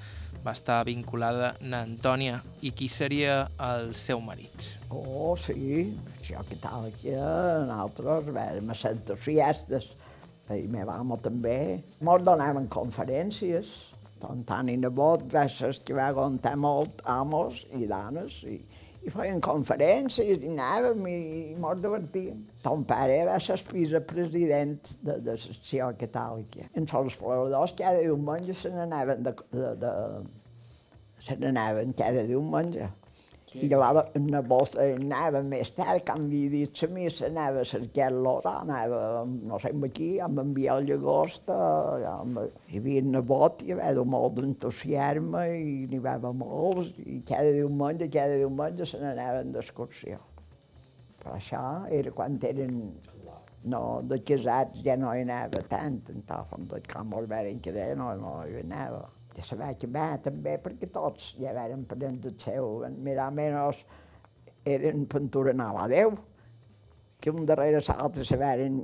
[0.42, 4.72] va estar vinculada na Antònia i qui seria el seu marit.
[4.90, 7.22] Oh, sí, Acció Catòlica,
[7.70, 9.92] nosaltres érem entusiastes,
[10.54, 11.82] i meva amo també.
[12.06, 13.72] Mos donaven conferències,
[14.22, 18.56] ton tant i nebot va va aguantar molt amos i dones i,
[19.06, 21.16] i feien conferències i anàvem i,
[21.52, 22.44] i mos divertíem.
[22.62, 26.70] Ton pare va ser vicepresident de, de l'acció catòlica.
[26.74, 29.92] En els exploradors cada diumenge se n'anaven de, de, de,
[31.18, 32.88] se n'anaven cada diumenge.
[33.56, 38.46] I llavors una bossa anava més tard, quan havia dit la missa, anava a cercar-los,
[38.50, 44.04] anava, no sé, aquí, amb enviar el llagost, amb, hi havia una bot, hi havia
[44.16, 50.20] molt d'entusiasme i n'hi va haver molts, i cada diumenge, cada diumenge se n'anaven d'excursió.
[51.22, 52.80] Però això era quan eren
[53.66, 58.12] no, de casats ja no hi anava tant, en tot com els varen quedar no,
[58.20, 62.84] no hi anava ja se va acabar també perquè tots ja varen prenent el seu,
[62.96, 63.82] més o menys
[64.66, 66.16] eren pintura nova a Déu,
[67.20, 68.80] que un darrere l'altre se varen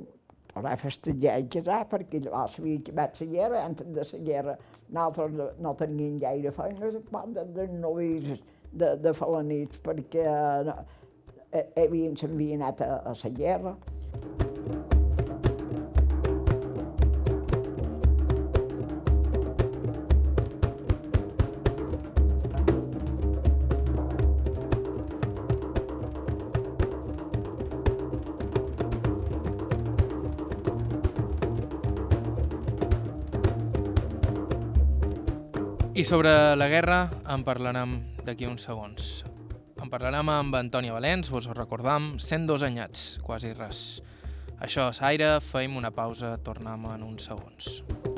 [0.53, 4.57] posar a festejar i casar perquè llavors s'havia acabat la guerra, antes de la guerra
[4.93, 8.29] nosaltres no teníem gaire feina, de, de novis
[8.71, 13.77] de, de falanits perquè eh, havien, s'havien anat a, a la guerra.
[36.03, 36.97] Sobre la guerra
[37.31, 37.93] en parlarem
[38.27, 39.23] d'aquí uns segons.
[39.79, 44.01] En parlarem amb Antònia Valens, vos ho recordam, 102 anyats, quasi res.
[44.59, 48.12] Això és aire, feim una pausa, tornem en uns segons.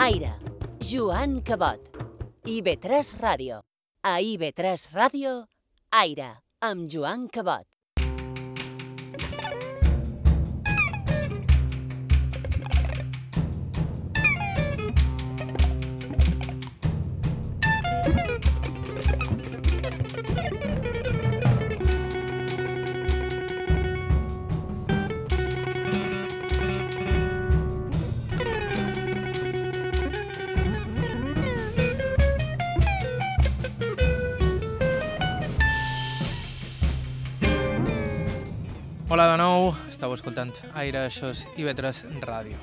[0.00, 0.30] Aire,
[0.78, 1.80] Joan Cabot.
[2.46, 3.56] IB3 Ràdio.
[4.06, 5.32] A IB3 Ràdio,
[5.90, 6.28] Aire,
[6.62, 7.77] amb Joan Cabot.
[39.08, 42.58] Hola de nou, estàu escoltant Aire, això és IB3 Ràdio.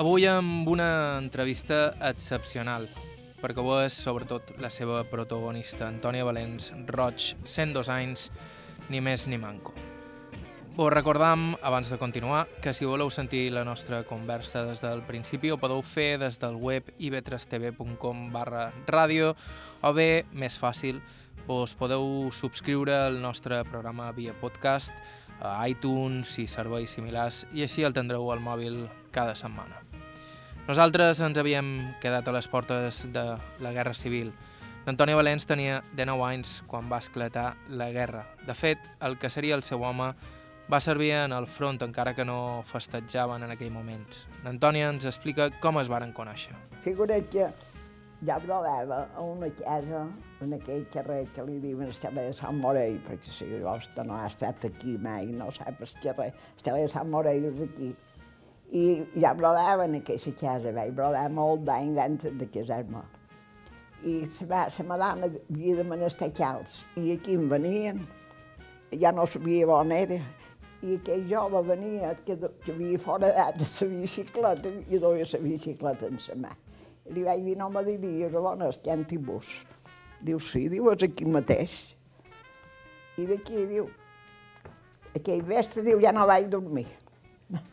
[0.00, 2.86] Avui amb una entrevista excepcional,
[3.42, 8.30] perquè ho és sobretot la seva protagonista, Antònia Valens Roig, 102 anys,
[8.88, 9.74] ni més ni manco.
[10.78, 15.52] Vos recordam, abans de continuar, que si voleu sentir la nostra conversa des del principi
[15.52, 19.34] ho podeu fer des del web ib3tv.com barra ràdio
[19.84, 21.02] o bé, més fàcil,
[21.52, 24.96] us podeu subscriure al nostre programa via podcast
[25.44, 29.84] a iTunes i serveis similars i així el tindreu al mòbil cada setmana.
[30.64, 31.68] Nosaltres ens havíem
[32.00, 33.24] quedat a les portes de
[33.60, 34.32] la Guerra Civil.
[34.86, 38.24] L'Antoni Valens tenia 19 anys quan va esclatar la guerra.
[38.46, 40.10] De fet, el que seria el seu home
[40.72, 44.04] va servir en el front, encara que no festejaven en aquell moment.
[44.44, 46.56] L'Antònia ens explica com es varen conèixer.
[46.84, 47.50] Figura't que
[48.26, 50.06] ja brodava a una casa
[50.40, 54.16] en aquell carrer que li diuen el carrer de Sant Morell, perquè si vostè no
[54.16, 57.90] ha estat aquí mai, no sap el carrer, el carrer de Sant Morell és aquí.
[58.74, 58.84] I
[59.20, 63.04] ja brodava en aquesta casa, vaig brodar molt d'anys antes de casar-me.
[64.04, 68.02] I se va, la madama havia de menester calç, i aquí em venien,
[69.00, 70.20] ja no sabia on era,
[70.84, 75.42] i aquell jove venia, que, que havia fora d'edat de la bicicleta, i duia la
[75.48, 76.54] bicicleta en la mà.
[77.12, 79.48] Li vaig dir, no me diries on és que antibús.
[80.24, 81.74] Diu, sí, diu, és aquí mateix.
[83.20, 83.90] I d'aquí, diu,
[85.14, 86.86] aquell vespre, diu, ja no vaig dormir.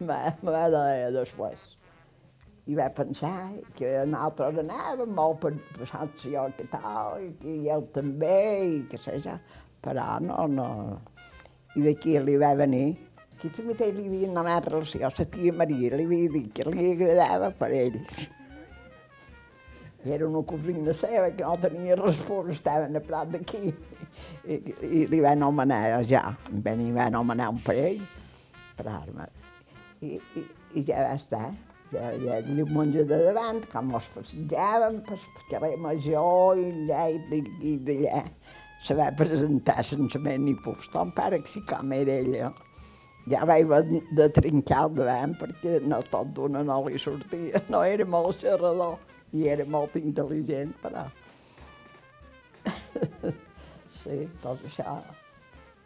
[0.04, 0.18] Me
[0.56, 1.64] va dir després.
[2.70, 7.88] I va pensar que nosaltres anàvem molt per passar jo que tal, i que ell
[7.96, 9.38] també, i que sé ja,
[9.82, 10.68] però no, no.
[11.80, 12.92] I d'aquí li va venir,
[13.42, 17.50] que també li havia donat relació, la tia Maria li havia dit que li agradava
[17.58, 18.30] per ells.
[20.06, 23.70] Era una cosina seva que no tenia respons, estaven a prat d'aquí.
[24.49, 28.02] I, I li va anomenar ja, ben, li va anomenar un parell
[28.78, 29.28] per arma.
[30.02, 31.52] I, i, i ja va estar.
[31.91, 37.43] Ja, ja el diumenge de davant, com ens passejàvem pel carrer Major i allà i,
[37.68, 38.24] i d'allà,
[38.82, 40.88] se va presentar sense més ni puf.
[40.89, 42.49] Ton pare, sí com era ella,
[43.30, 43.70] ja vaig
[44.18, 47.62] de trincar el davant perquè no tot d'una no li sortia.
[47.70, 48.97] No era molt xerrador
[49.38, 51.06] i era molt intel·ligent, però...
[54.02, 54.98] sí, tot això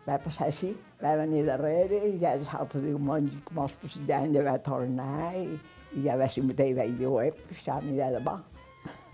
[0.05, 0.71] va passar així.
[1.01, 5.59] Va venir darrere i ja l'altre diumenge, com els passejant, ja va tornar i,
[5.95, 8.37] i ja va ser mateix vaig dir, eh, això anirà de bo.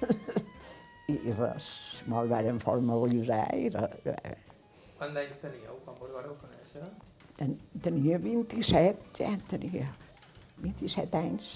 [1.12, 1.72] I, I res,
[2.08, 4.48] me'l varen formalitzar i res.
[5.00, 6.88] Quants anys teníeu quan vos vareu conèixer?
[7.40, 9.90] Ten, tenia 27, ja tenia
[10.62, 11.52] 27 anys.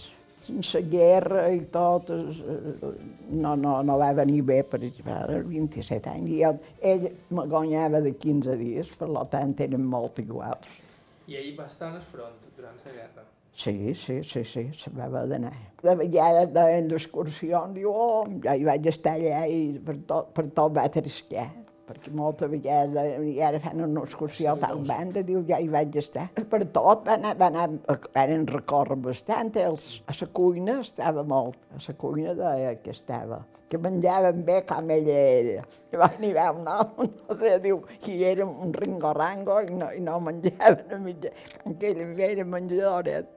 [0.46, 6.34] Sense guerra i tot, no, no, no va venir bé, per exemple, 27 anys.
[6.36, 6.60] I ell,
[6.92, 10.82] ell me guanyava de 15 dies, per tant eren molt iguals.
[11.26, 13.26] I ell va estar en el front durant la guerra?
[13.56, 15.56] Sí, sí, sí, sí, se va haver d'anar.
[15.82, 20.50] De vegades deien d'excursions, diu, oh, ja hi vaig estar allà i per tot, per
[20.54, 21.48] tot va triscar
[21.86, 25.98] perquè moltes vegades i ara fan una excursió a tal banda, diu, ja hi vaig
[26.02, 26.28] estar.
[26.36, 27.68] Per tot va anar, va anar,
[28.16, 33.44] van recórrer bastant, els, a la cuina estava molt, a la cuina deia que estava,
[33.70, 35.68] que menjaven bé com ella era.
[35.94, 39.92] I va venir a un home, no sé, diu, i era un ringo-rango i no,
[39.94, 43.30] i no menjaven a mitja, com que ell era menjadoret.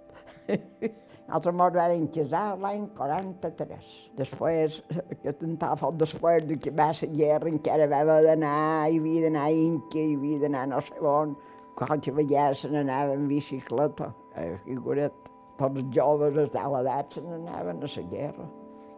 [1.28, 3.88] Nosaltres ens vam casar l'any 43.
[4.16, 4.78] Després,
[5.22, 9.26] que tentava fot després de que va la guerra, encara va haver d'anar, hi havia
[9.26, 11.34] d'anar a Inca, hi havia d'anar no sé on,
[11.76, 15.28] qualque vegada se n'anava en bicicleta, eh, figura't.
[15.58, 18.48] Tots joves a tal edat se n'anaven a la guerra.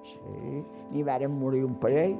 [0.04, 0.62] Sí,
[0.92, 2.14] n'hi varen morir un parell.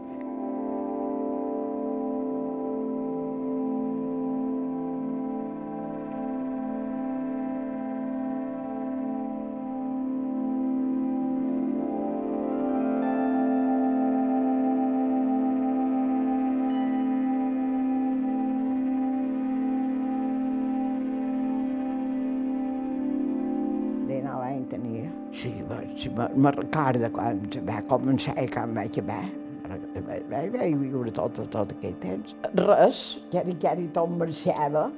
[24.70, 25.10] Tenia.
[25.34, 25.52] Sí,
[25.98, 29.22] sí me recorda quan va començar i quan vaig acabar.
[29.70, 32.34] Vaig, vaig viure tot, tot aquell temps.
[32.58, 34.88] Res, ja ni, ja ni tot marxava.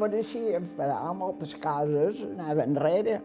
[0.00, 3.20] Pareixia, però moltes coses anaven enrere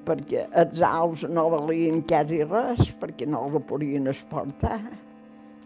[0.00, 4.80] perquè els aus no valien quasi res, perquè no els podien exportar.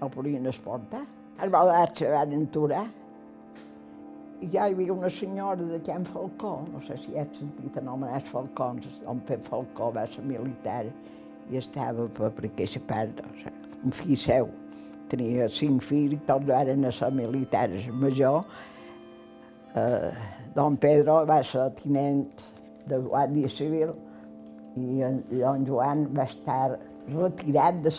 [0.00, 1.04] No podien exportar.
[1.42, 3.03] Els baldats se van aturar i
[4.42, 8.30] ja hi havia una senyora de Can Falcó, no sé si has sentit anomenar els
[8.30, 10.84] Falcons, on Pep Falcó va ser militar
[11.50, 14.48] i estava per, per aquesta part, o sigui, un fill seu.
[15.12, 17.90] Tenia cinc fills tots eren a ser militars.
[17.92, 18.40] Major,
[19.76, 20.10] eh,
[20.56, 22.24] don Pedro va ser tinent
[22.88, 23.92] de Guàrdia Civil
[24.80, 26.78] i en, don Joan va estar
[27.12, 27.92] retirat de,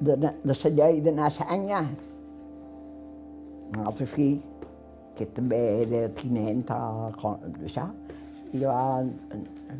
[0.00, 1.82] de, de, de la llei de Nassanya.
[3.70, 4.38] Un altre fill
[5.20, 6.80] que també era tinent a
[7.12, 7.84] això.
[8.56, 9.04] I va,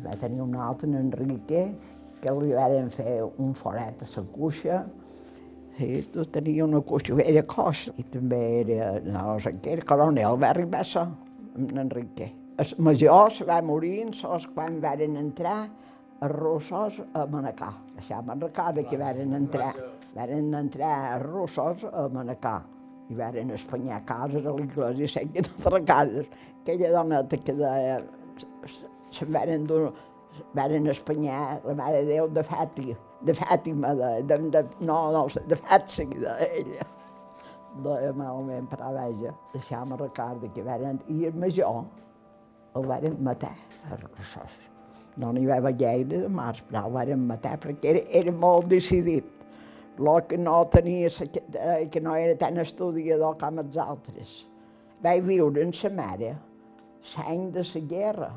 [0.05, 1.63] va tenir un altre, en Enrique,
[2.21, 4.81] que li van fer un forat a la cuixa,
[5.71, 10.35] Sí, tu tenia una cuixa, era cos, i també era, no sé què, era coronel,
[10.37, 11.05] va arribar a
[11.55, 12.27] en Enrique.
[12.59, 15.55] El major se va morir sols quan varen entrar
[16.21, 17.71] els russos a Manacà.
[17.97, 19.71] Això me'n recorda que varen entrar,
[20.13, 22.59] varen entrar els russos a Manacà
[23.11, 26.31] i varen espanyar cases a l'església, sé que altres cases.
[26.61, 27.99] Aquella doneta que deia,
[29.11, 29.67] se'n varen,
[30.55, 32.97] varen espanyar la Mare de Déu de Fàtia,
[33.27, 36.87] de Fàtima, de, de, de, no, no, de Fàtima, d'ella.
[37.81, 41.83] Deia malament, però vaja, deixar-me recordar que varen, i el major
[42.75, 43.55] el varen matar.
[45.19, 48.69] No n'hi va haver gaire de març, però el varen matar perquè era, era molt
[48.71, 49.40] decidit.
[50.27, 54.37] Que no tenia, eh, que no era tan estudiador com els altres.
[55.01, 56.35] Vaig viure amb sa mare
[57.15, 58.31] l'any de la guerra,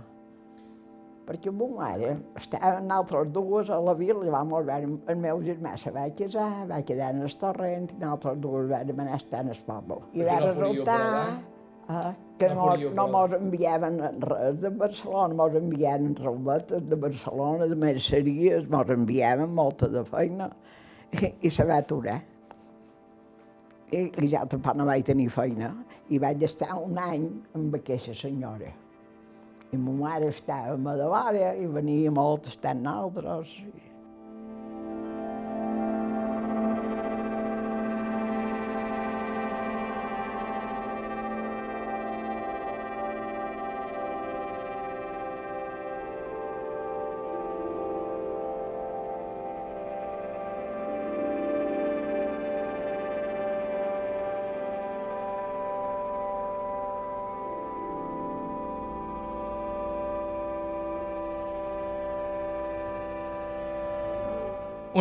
[1.25, 5.75] perquè mon mare estava en altres dues a la vila, llavors vam, el meu germà
[5.81, 9.43] se va casar, va quedar en el torrent, i nosaltres dues vam anar a estar
[9.45, 10.01] en el poble.
[10.13, 11.01] I va resultar
[11.89, 17.79] eh, que no, no mos enviaven res de Barcelona, mos enviaven robetes de Barcelona, de
[17.87, 20.51] merceries, mos enviaven molta de feina,
[21.15, 22.21] i, i se va aturar.
[23.95, 25.71] I, i ja tampoc no vaig tenir feina,
[26.11, 28.73] i vaig estar un any amb aquesta senyora.
[29.73, 33.57] I ma mare estava a de i venia molt estar nosaltres.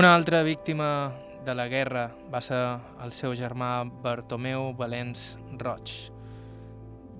[0.03, 1.13] Una altra víctima
[1.45, 2.57] de la guerra va ser
[3.05, 5.93] el seu germà Bartomeu Valens Roig,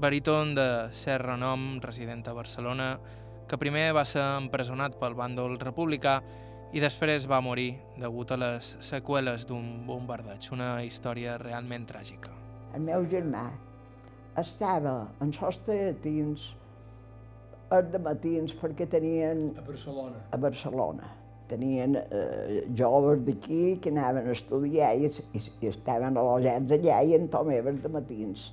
[0.04, 2.90] baríton de cert renom resident a Barcelona,
[3.48, 6.18] que primer va ser empresonat pel bàndol republicà
[6.76, 7.70] i després va morir
[8.04, 12.36] degut a les seqüeles d'un bombardeig, una història realment tràgica.
[12.76, 13.48] El meu germà
[14.44, 16.52] estava en sosteatins
[17.80, 19.54] els matins perquè tenien...
[19.56, 20.28] A Barcelona.
[20.36, 21.23] A Barcelona
[21.54, 27.16] tenien eh, joves d'aquí que anaven a estudiar i, i, i estaven allotjats allà i
[27.20, 28.50] en tomeves de matins.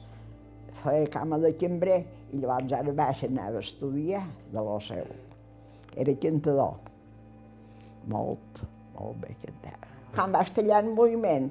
[0.82, 1.98] Feia cama de cambrer
[2.30, 4.22] i llavors ara baixa anava a estudiar
[4.52, 5.08] de lo seu.
[5.96, 6.78] Era cantador.
[8.10, 8.64] Molt,
[8.96, 9.90] molt bé cantava.
[10.14, 11.50] Quan va estar en moviment,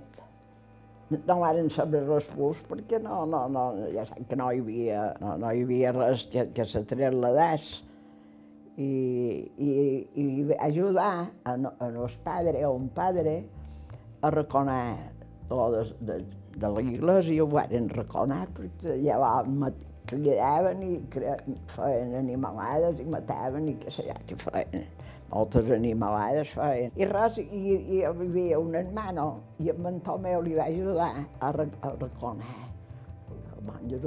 [1.10, 5.38] no van saber plus perquè no, no, no, ja sap que no hi havia, no,
[5.42, 7.32] no hi havia res que, que se tret la
[8.80, 9.70] i, i,
[10.24, 13.44] i ajudar a, a los padres o un padre
[14.22, 15.12] a reconar
[15.50, 16.18] lo de, de,
[16.56, 20.96] de l'església, ho van reconar, perquè llavors cridaven i
[21.70, 24.88] feien animalades i mataven i què sé ja què feien.
[25.30, 26.96] Moltes animalades feien.
[26.98, 29.28] I res, i, i hi havia un hermano
[29.62, 32.69] i en Tomeu li va ajudar a, a reconar
[33.70, 34.04] monjos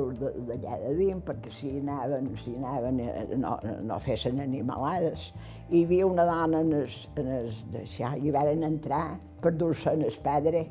[0.48, 3.56] d'allà de dins, perquè si anaven, si anaven eh, no,
[3.86, 5.30] no fessin animalades.
[5.70, 9.04] Hi havia una dona en el, en el d'això, i van entrar
[9.42, 10.66] per dur-se en el padre,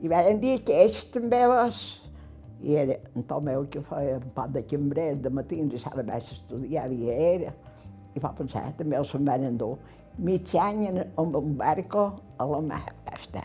[0.00, 1.82] i van dir que ells també vas.
[2.64, 6.24] I era en Tomeu que feia un pot de cambrer de matins i s'ha vaig
[6.24, 7.52] estudiar, havia era.
[8.16, 9.74] I va pensar, també els se'n van endur.
[10.16, 12.06] Mig any amb un barco
[12.40, 13.44] a la mà va estar.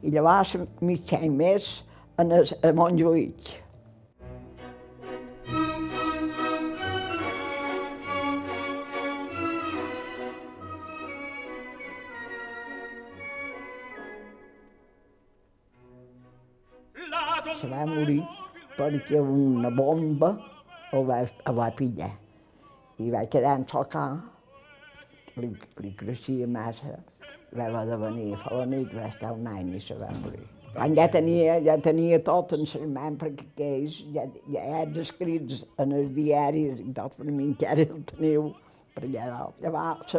[0.00, 1.82] I llavors mig any més
[2.20, 3.50] en el, a Montjuïc.
[17.80, 18.20] Va morir
[18.76, 20.34] perquè una bomba
[20.92, 22.10] el va, el va pillar.
[23.00, 24.08] I va quedar en socar,
[25.40, 25.50] li,
[25.80, 26.98] li creixia massa,
[27.56, 30.42] va haver de venir a la nit, va estar un any i se va morir.
[30.74, 32.84] Quan ja tenia, ja tenia tot en ses
[33.18, 38.04] perquè aquells ja, ja ets escrits en els diaris i tot, per mi encara el
[38.12, 38.52] teniu
[38.94, 39.58] per allà dalt.
[39.64, 40.14] Llavors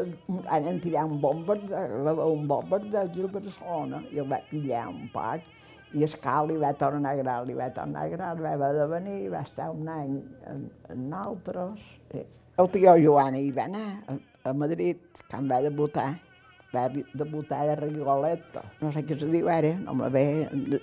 [0.49, 5.47] van tirar un bombardeig, un bombardeig a Barcelona i el va pillar un poc
[5.93, 9.19] i el cal li va tornar gran, li va tornar gran, va haver de venir,
[9.33, 10.17] va estar un any
[10.47, 11.85] en, en altres.
[12.11, 14.17] El tio Joan hi va anar a,
[14.49, 16.07] a Madrid, quan va debutar,
[16.71, 18.63] va debutar de Rigoleta.
[18.79, 20.25] No sé què se diu ara, no me ve,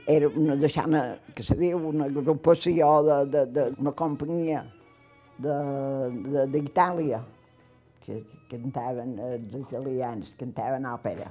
[0.06, 1.02] era una deixana,
[1.34, 4.66] que se diu, una agrupació de, de, de una companyia
[5.38, 7.24] d'Itàlia,
[8.04, 11.28] que, cantaven els italians, cantaven òpera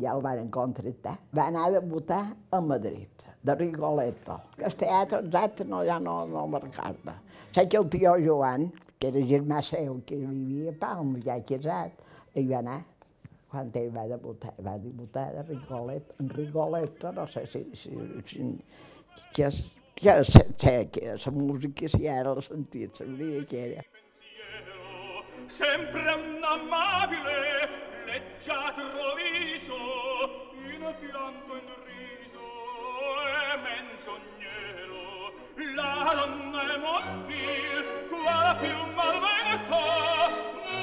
[0.00, 1.18] ja el van contractar.
[1.36, 4.40] Va anar a debutar a Madrid, de Rigoletto.
[4.58, 7.18] El teatre exacte no, ja no, no me'n recorda.
[7.52, 12.00] Sé que el tio Joan, que era germà seu, que vivia a Palma, ja casat,
[12.34, 12.80] hi va anar
[13.52, 17.90] quan ell va debutar, va debutar de Rigoletto, en Rigoletto, no sé si, si,
[18.24, 18.46] si
[19.34, 19.50] que,
[19.94, 23.84] que sé, sé que la música si ara la sentit, sabria que era.
[25.48, 26.91] Sempre un amabile
[31.00, 32.46] pianto in riso
[33.22, 35.32] e menzognero
[35.74, 36.78] la donna è
[38.08, 39.84] qual più malventa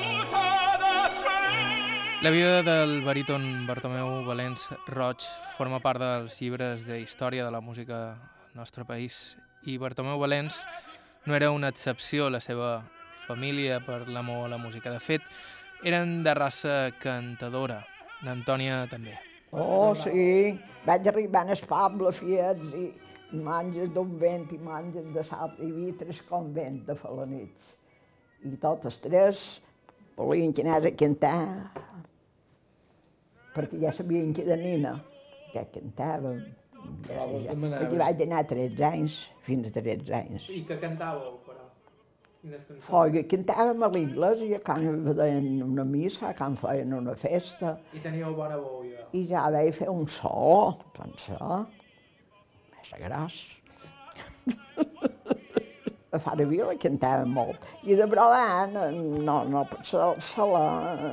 [0.01, 1.11] muta da
[2.21, 5.21] La vida del baríton Bartomeu Valens Roig
[5.55, 10.65] forma part dels llibres de història de la música al nostre país i Bartomeu Valens
[11.25, 12.83] no era una excepció la seva
[13.27, 14.89] família per l'amor a la música.
[14.89, 15.21] De fet,
[15.83, 17.83] eren de raça cantadora.
[18.25, 19.28] N'Antònia també.
[19.51, 20.57] Oh, sí.
[20.85, 25.65] Vaig arribar al poble, fiets, i manges d'un vent i manges de l'altre.
[25.65, 27.75] Hi havia tres convents de falanits.
[28.45, 29.43] I totes tres
[30.19, 31.39] volien que anés a cantar,
[33.55, 34.95] perquè ja sabien que de nina,
[35.53, 36.41] que cantàvem.
[37.09, 37.55] Ja, ja
[37.99, 40.47] vaig anar 13 anys, fins a 13 anys.
[40.55, 41.38] I que cantàveu,
[42.39, 44.85] que cantàvem a l'església, quan
[45.17, 49.07] feien una missa, quan feien una festa, I teníeu bona boia.
[49.11, 51.65] i ja vaig fer un so, pensar,
[52.77, 53.39] més gras.
[56.15, 57.65] a Fara Vila cantàvem molt.
[57.83, 58.77] I de Brodan,
[59.25, 60.65] no, no, se, se la,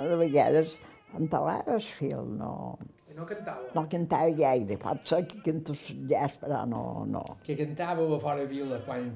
[0.06, 0.76] de vegades,
[1.18, 2.78] entalaves fil, no,
[3.10, 3.72] I no cantàveu?
[3.74, 4.78] no cantava gaire.
[4.78, 7.24] Pot ser que cantés jazz, però no, no.
[7.42, 9.10] Que cantàveu a fora vila quan...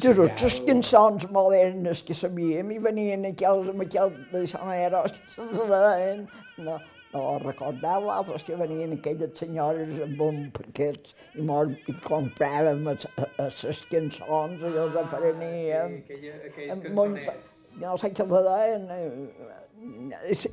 [0.00, 5.58] Just, les cançons modernes que sabíem i venien aquells amb aquells de soneros que se'ls
[5.68, 6.22] deien.
[6.64, 6.78] No,
[7.12, 13.82] no recordeu altres que venien aquelles senyores amb un paquets i, mos, i compràvem les
[13.92, 15.98] cançons i els apreníem.
[16.08, 17.36] aquells Amb un pa-
[17.82, 18.88] No sé què els deien,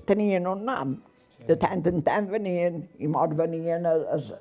[0.08, 0.98] tenien un nom.
[1.48, 4.34] De tant en tant venien i mos venien les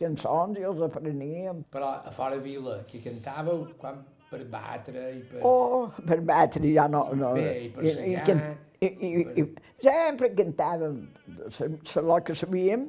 [0.00, 1.60] cançons i els apreníem.
[1.72, 5.42] Però a fora vila, que cantàveu quan per batre i per...
[5.46, 7.06] Oh, per batre ja no...
[7.16, 8.44] no Bé, i per i, i, can-
[8.80, 9.10] i, i,
[9.40, 9.44] i,
[9.82, 11.00] sempre cantàvem,
[11.48, 12.86] el que sabíem,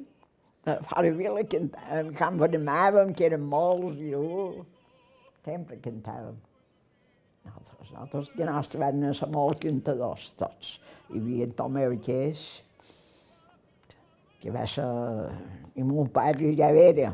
[0.68, 4.66] a fora vila cantàvem, quan venemàvem, que eren molts, i oh,
[5.48, 6.38] sempre cantàvem.
[7.50, 10.76] Nosaltres, nosaltres que nostres van ser molt cantadors, tots.
[11.10, 12.46] Hi havia en Tomeu Queix,
[14.44, 14.86] que va ser...
[15.80, 17.14] I mon pare ja era.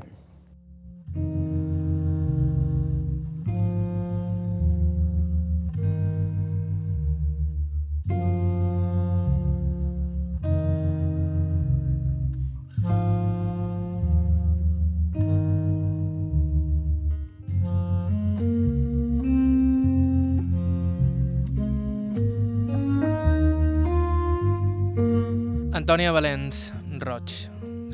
[25.95, 27.33] Antònia Valens Roig,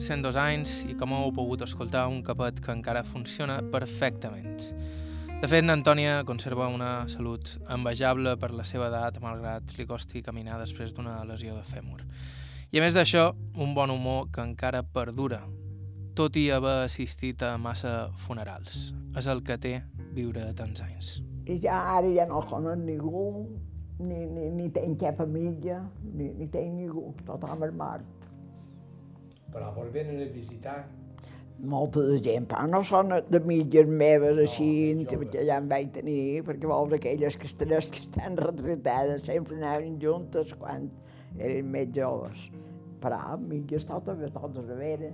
[0.02, 4.58] 102 anys i com heu pogut escoltar un capet que encara funciona perfectament.
[5.44, 10.58] De fet, n'Antònia conserva una salut envejable per la seva edat, malgrat li costi caminar
[10.58, 12.02] després d'una lesió de fèmur.
[12.74, 15.44] I a més d'això, un bon humor que encara perdura,
[16.18, 18.96] tot i haver assistit a massa funerals.
[19.14, 19.76] És el que té
[20.18, 21.20] viure tants anys.
[21.46, 23.46] I ja ara ja no conec ningú,
[24.02, 28.28] ni, ni, ni tenc cap amiga, ni, ni tenc ningú, tothom és mort.
[29.52, 30.80] Però vos venen a visitar.
[31.72, 35.20] Molta de gent, però no són d'amigues meves així, ben no, joves.
[35.22, 40.00] perquè ja en vaig tenir, perquè vols aquelles que tres que estan retratades sempre anaven
[40.02, 40.90] juntes quan
[41.38, 42.48] eren més joves.
[43.04, 45.12] Però amigues totes, totes a veure,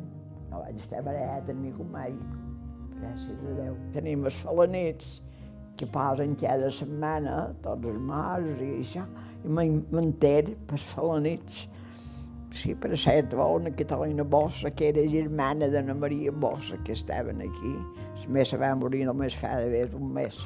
[0.47, 2.15] no vaig estar barata amb ningú mai,
[3.01, 3.75] gràcies a Déu.
[3.95, 5.17] Tenim els falanits,
[5.78, 9.03] que posen cada setmana, tots els març i això,
[9.45, 11.67] i m'enter per falanits.
[12.57, 17.73] Sí, per cert, una Catalina Bossa, que era germana d'Anna Maria Bossa, que estaven aquí.
[18.23, 20.39] La mesa va morir només fa d'haver un mes.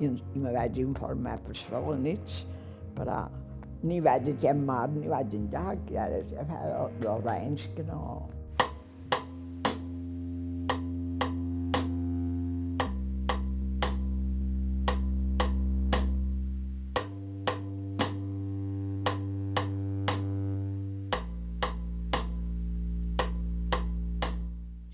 [0.00, 2.42] I, I me vaig informar per falanits,
[2.96, 3.22] però
[3.86, 7.86] ni vaig a Can Mar, ni vaig enlloc, ara ja fa do- dos anys que
[7.88, 8.02] no...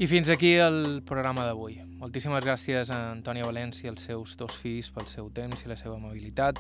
[0.03, 1.77] I fins aquí el programa d'avui.
[2.01, 5.79] Moltíssimes gràcies a Antònia València i als seus dos fills pel seu temps i la
[5.79, 6.59] seva amabilitat.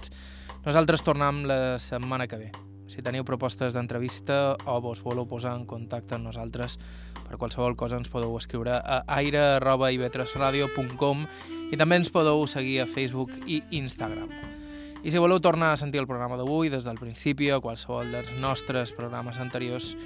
[0.62, 2.54] Nosaltres tornem la setmana que ve.
[2.86, 6.78] Si teniu propostes d'entrevista o vos voleu posar en contacte amb nosaltres
[7.24, 11.26] per qualsevol cosa ens podeu escriure a aire.ivetresradio.com
[11.74, 14.30] i també ens podeu seguir a Facebook i Instagram.
[15.02, 18.30] I si voleu tornar a sentir el programa d'avui des del principi o qualsevol dels
[18.38, 19.98] nostres programes anteriors,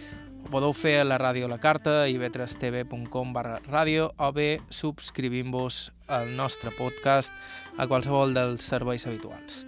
[0.51, 6.73] podeu fer a la ràdio La Carta, ivetrestv.com barra ràdio o bé subscrivint-vos al nostre
[6.77, 7.35] podcast
[7.77, 9.65] a qualsevol dels serveis habituals.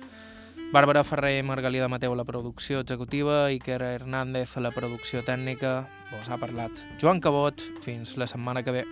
[0.73, 5.87] Bàrbara Ferrer i Margalida Mateu a la producció executiva, Iker Hernández a la producció tècnica.
[6.13, 7.65] Vos ha parlat Joan Cabot.
[7.85, 8.87] Fins la setmana que ve.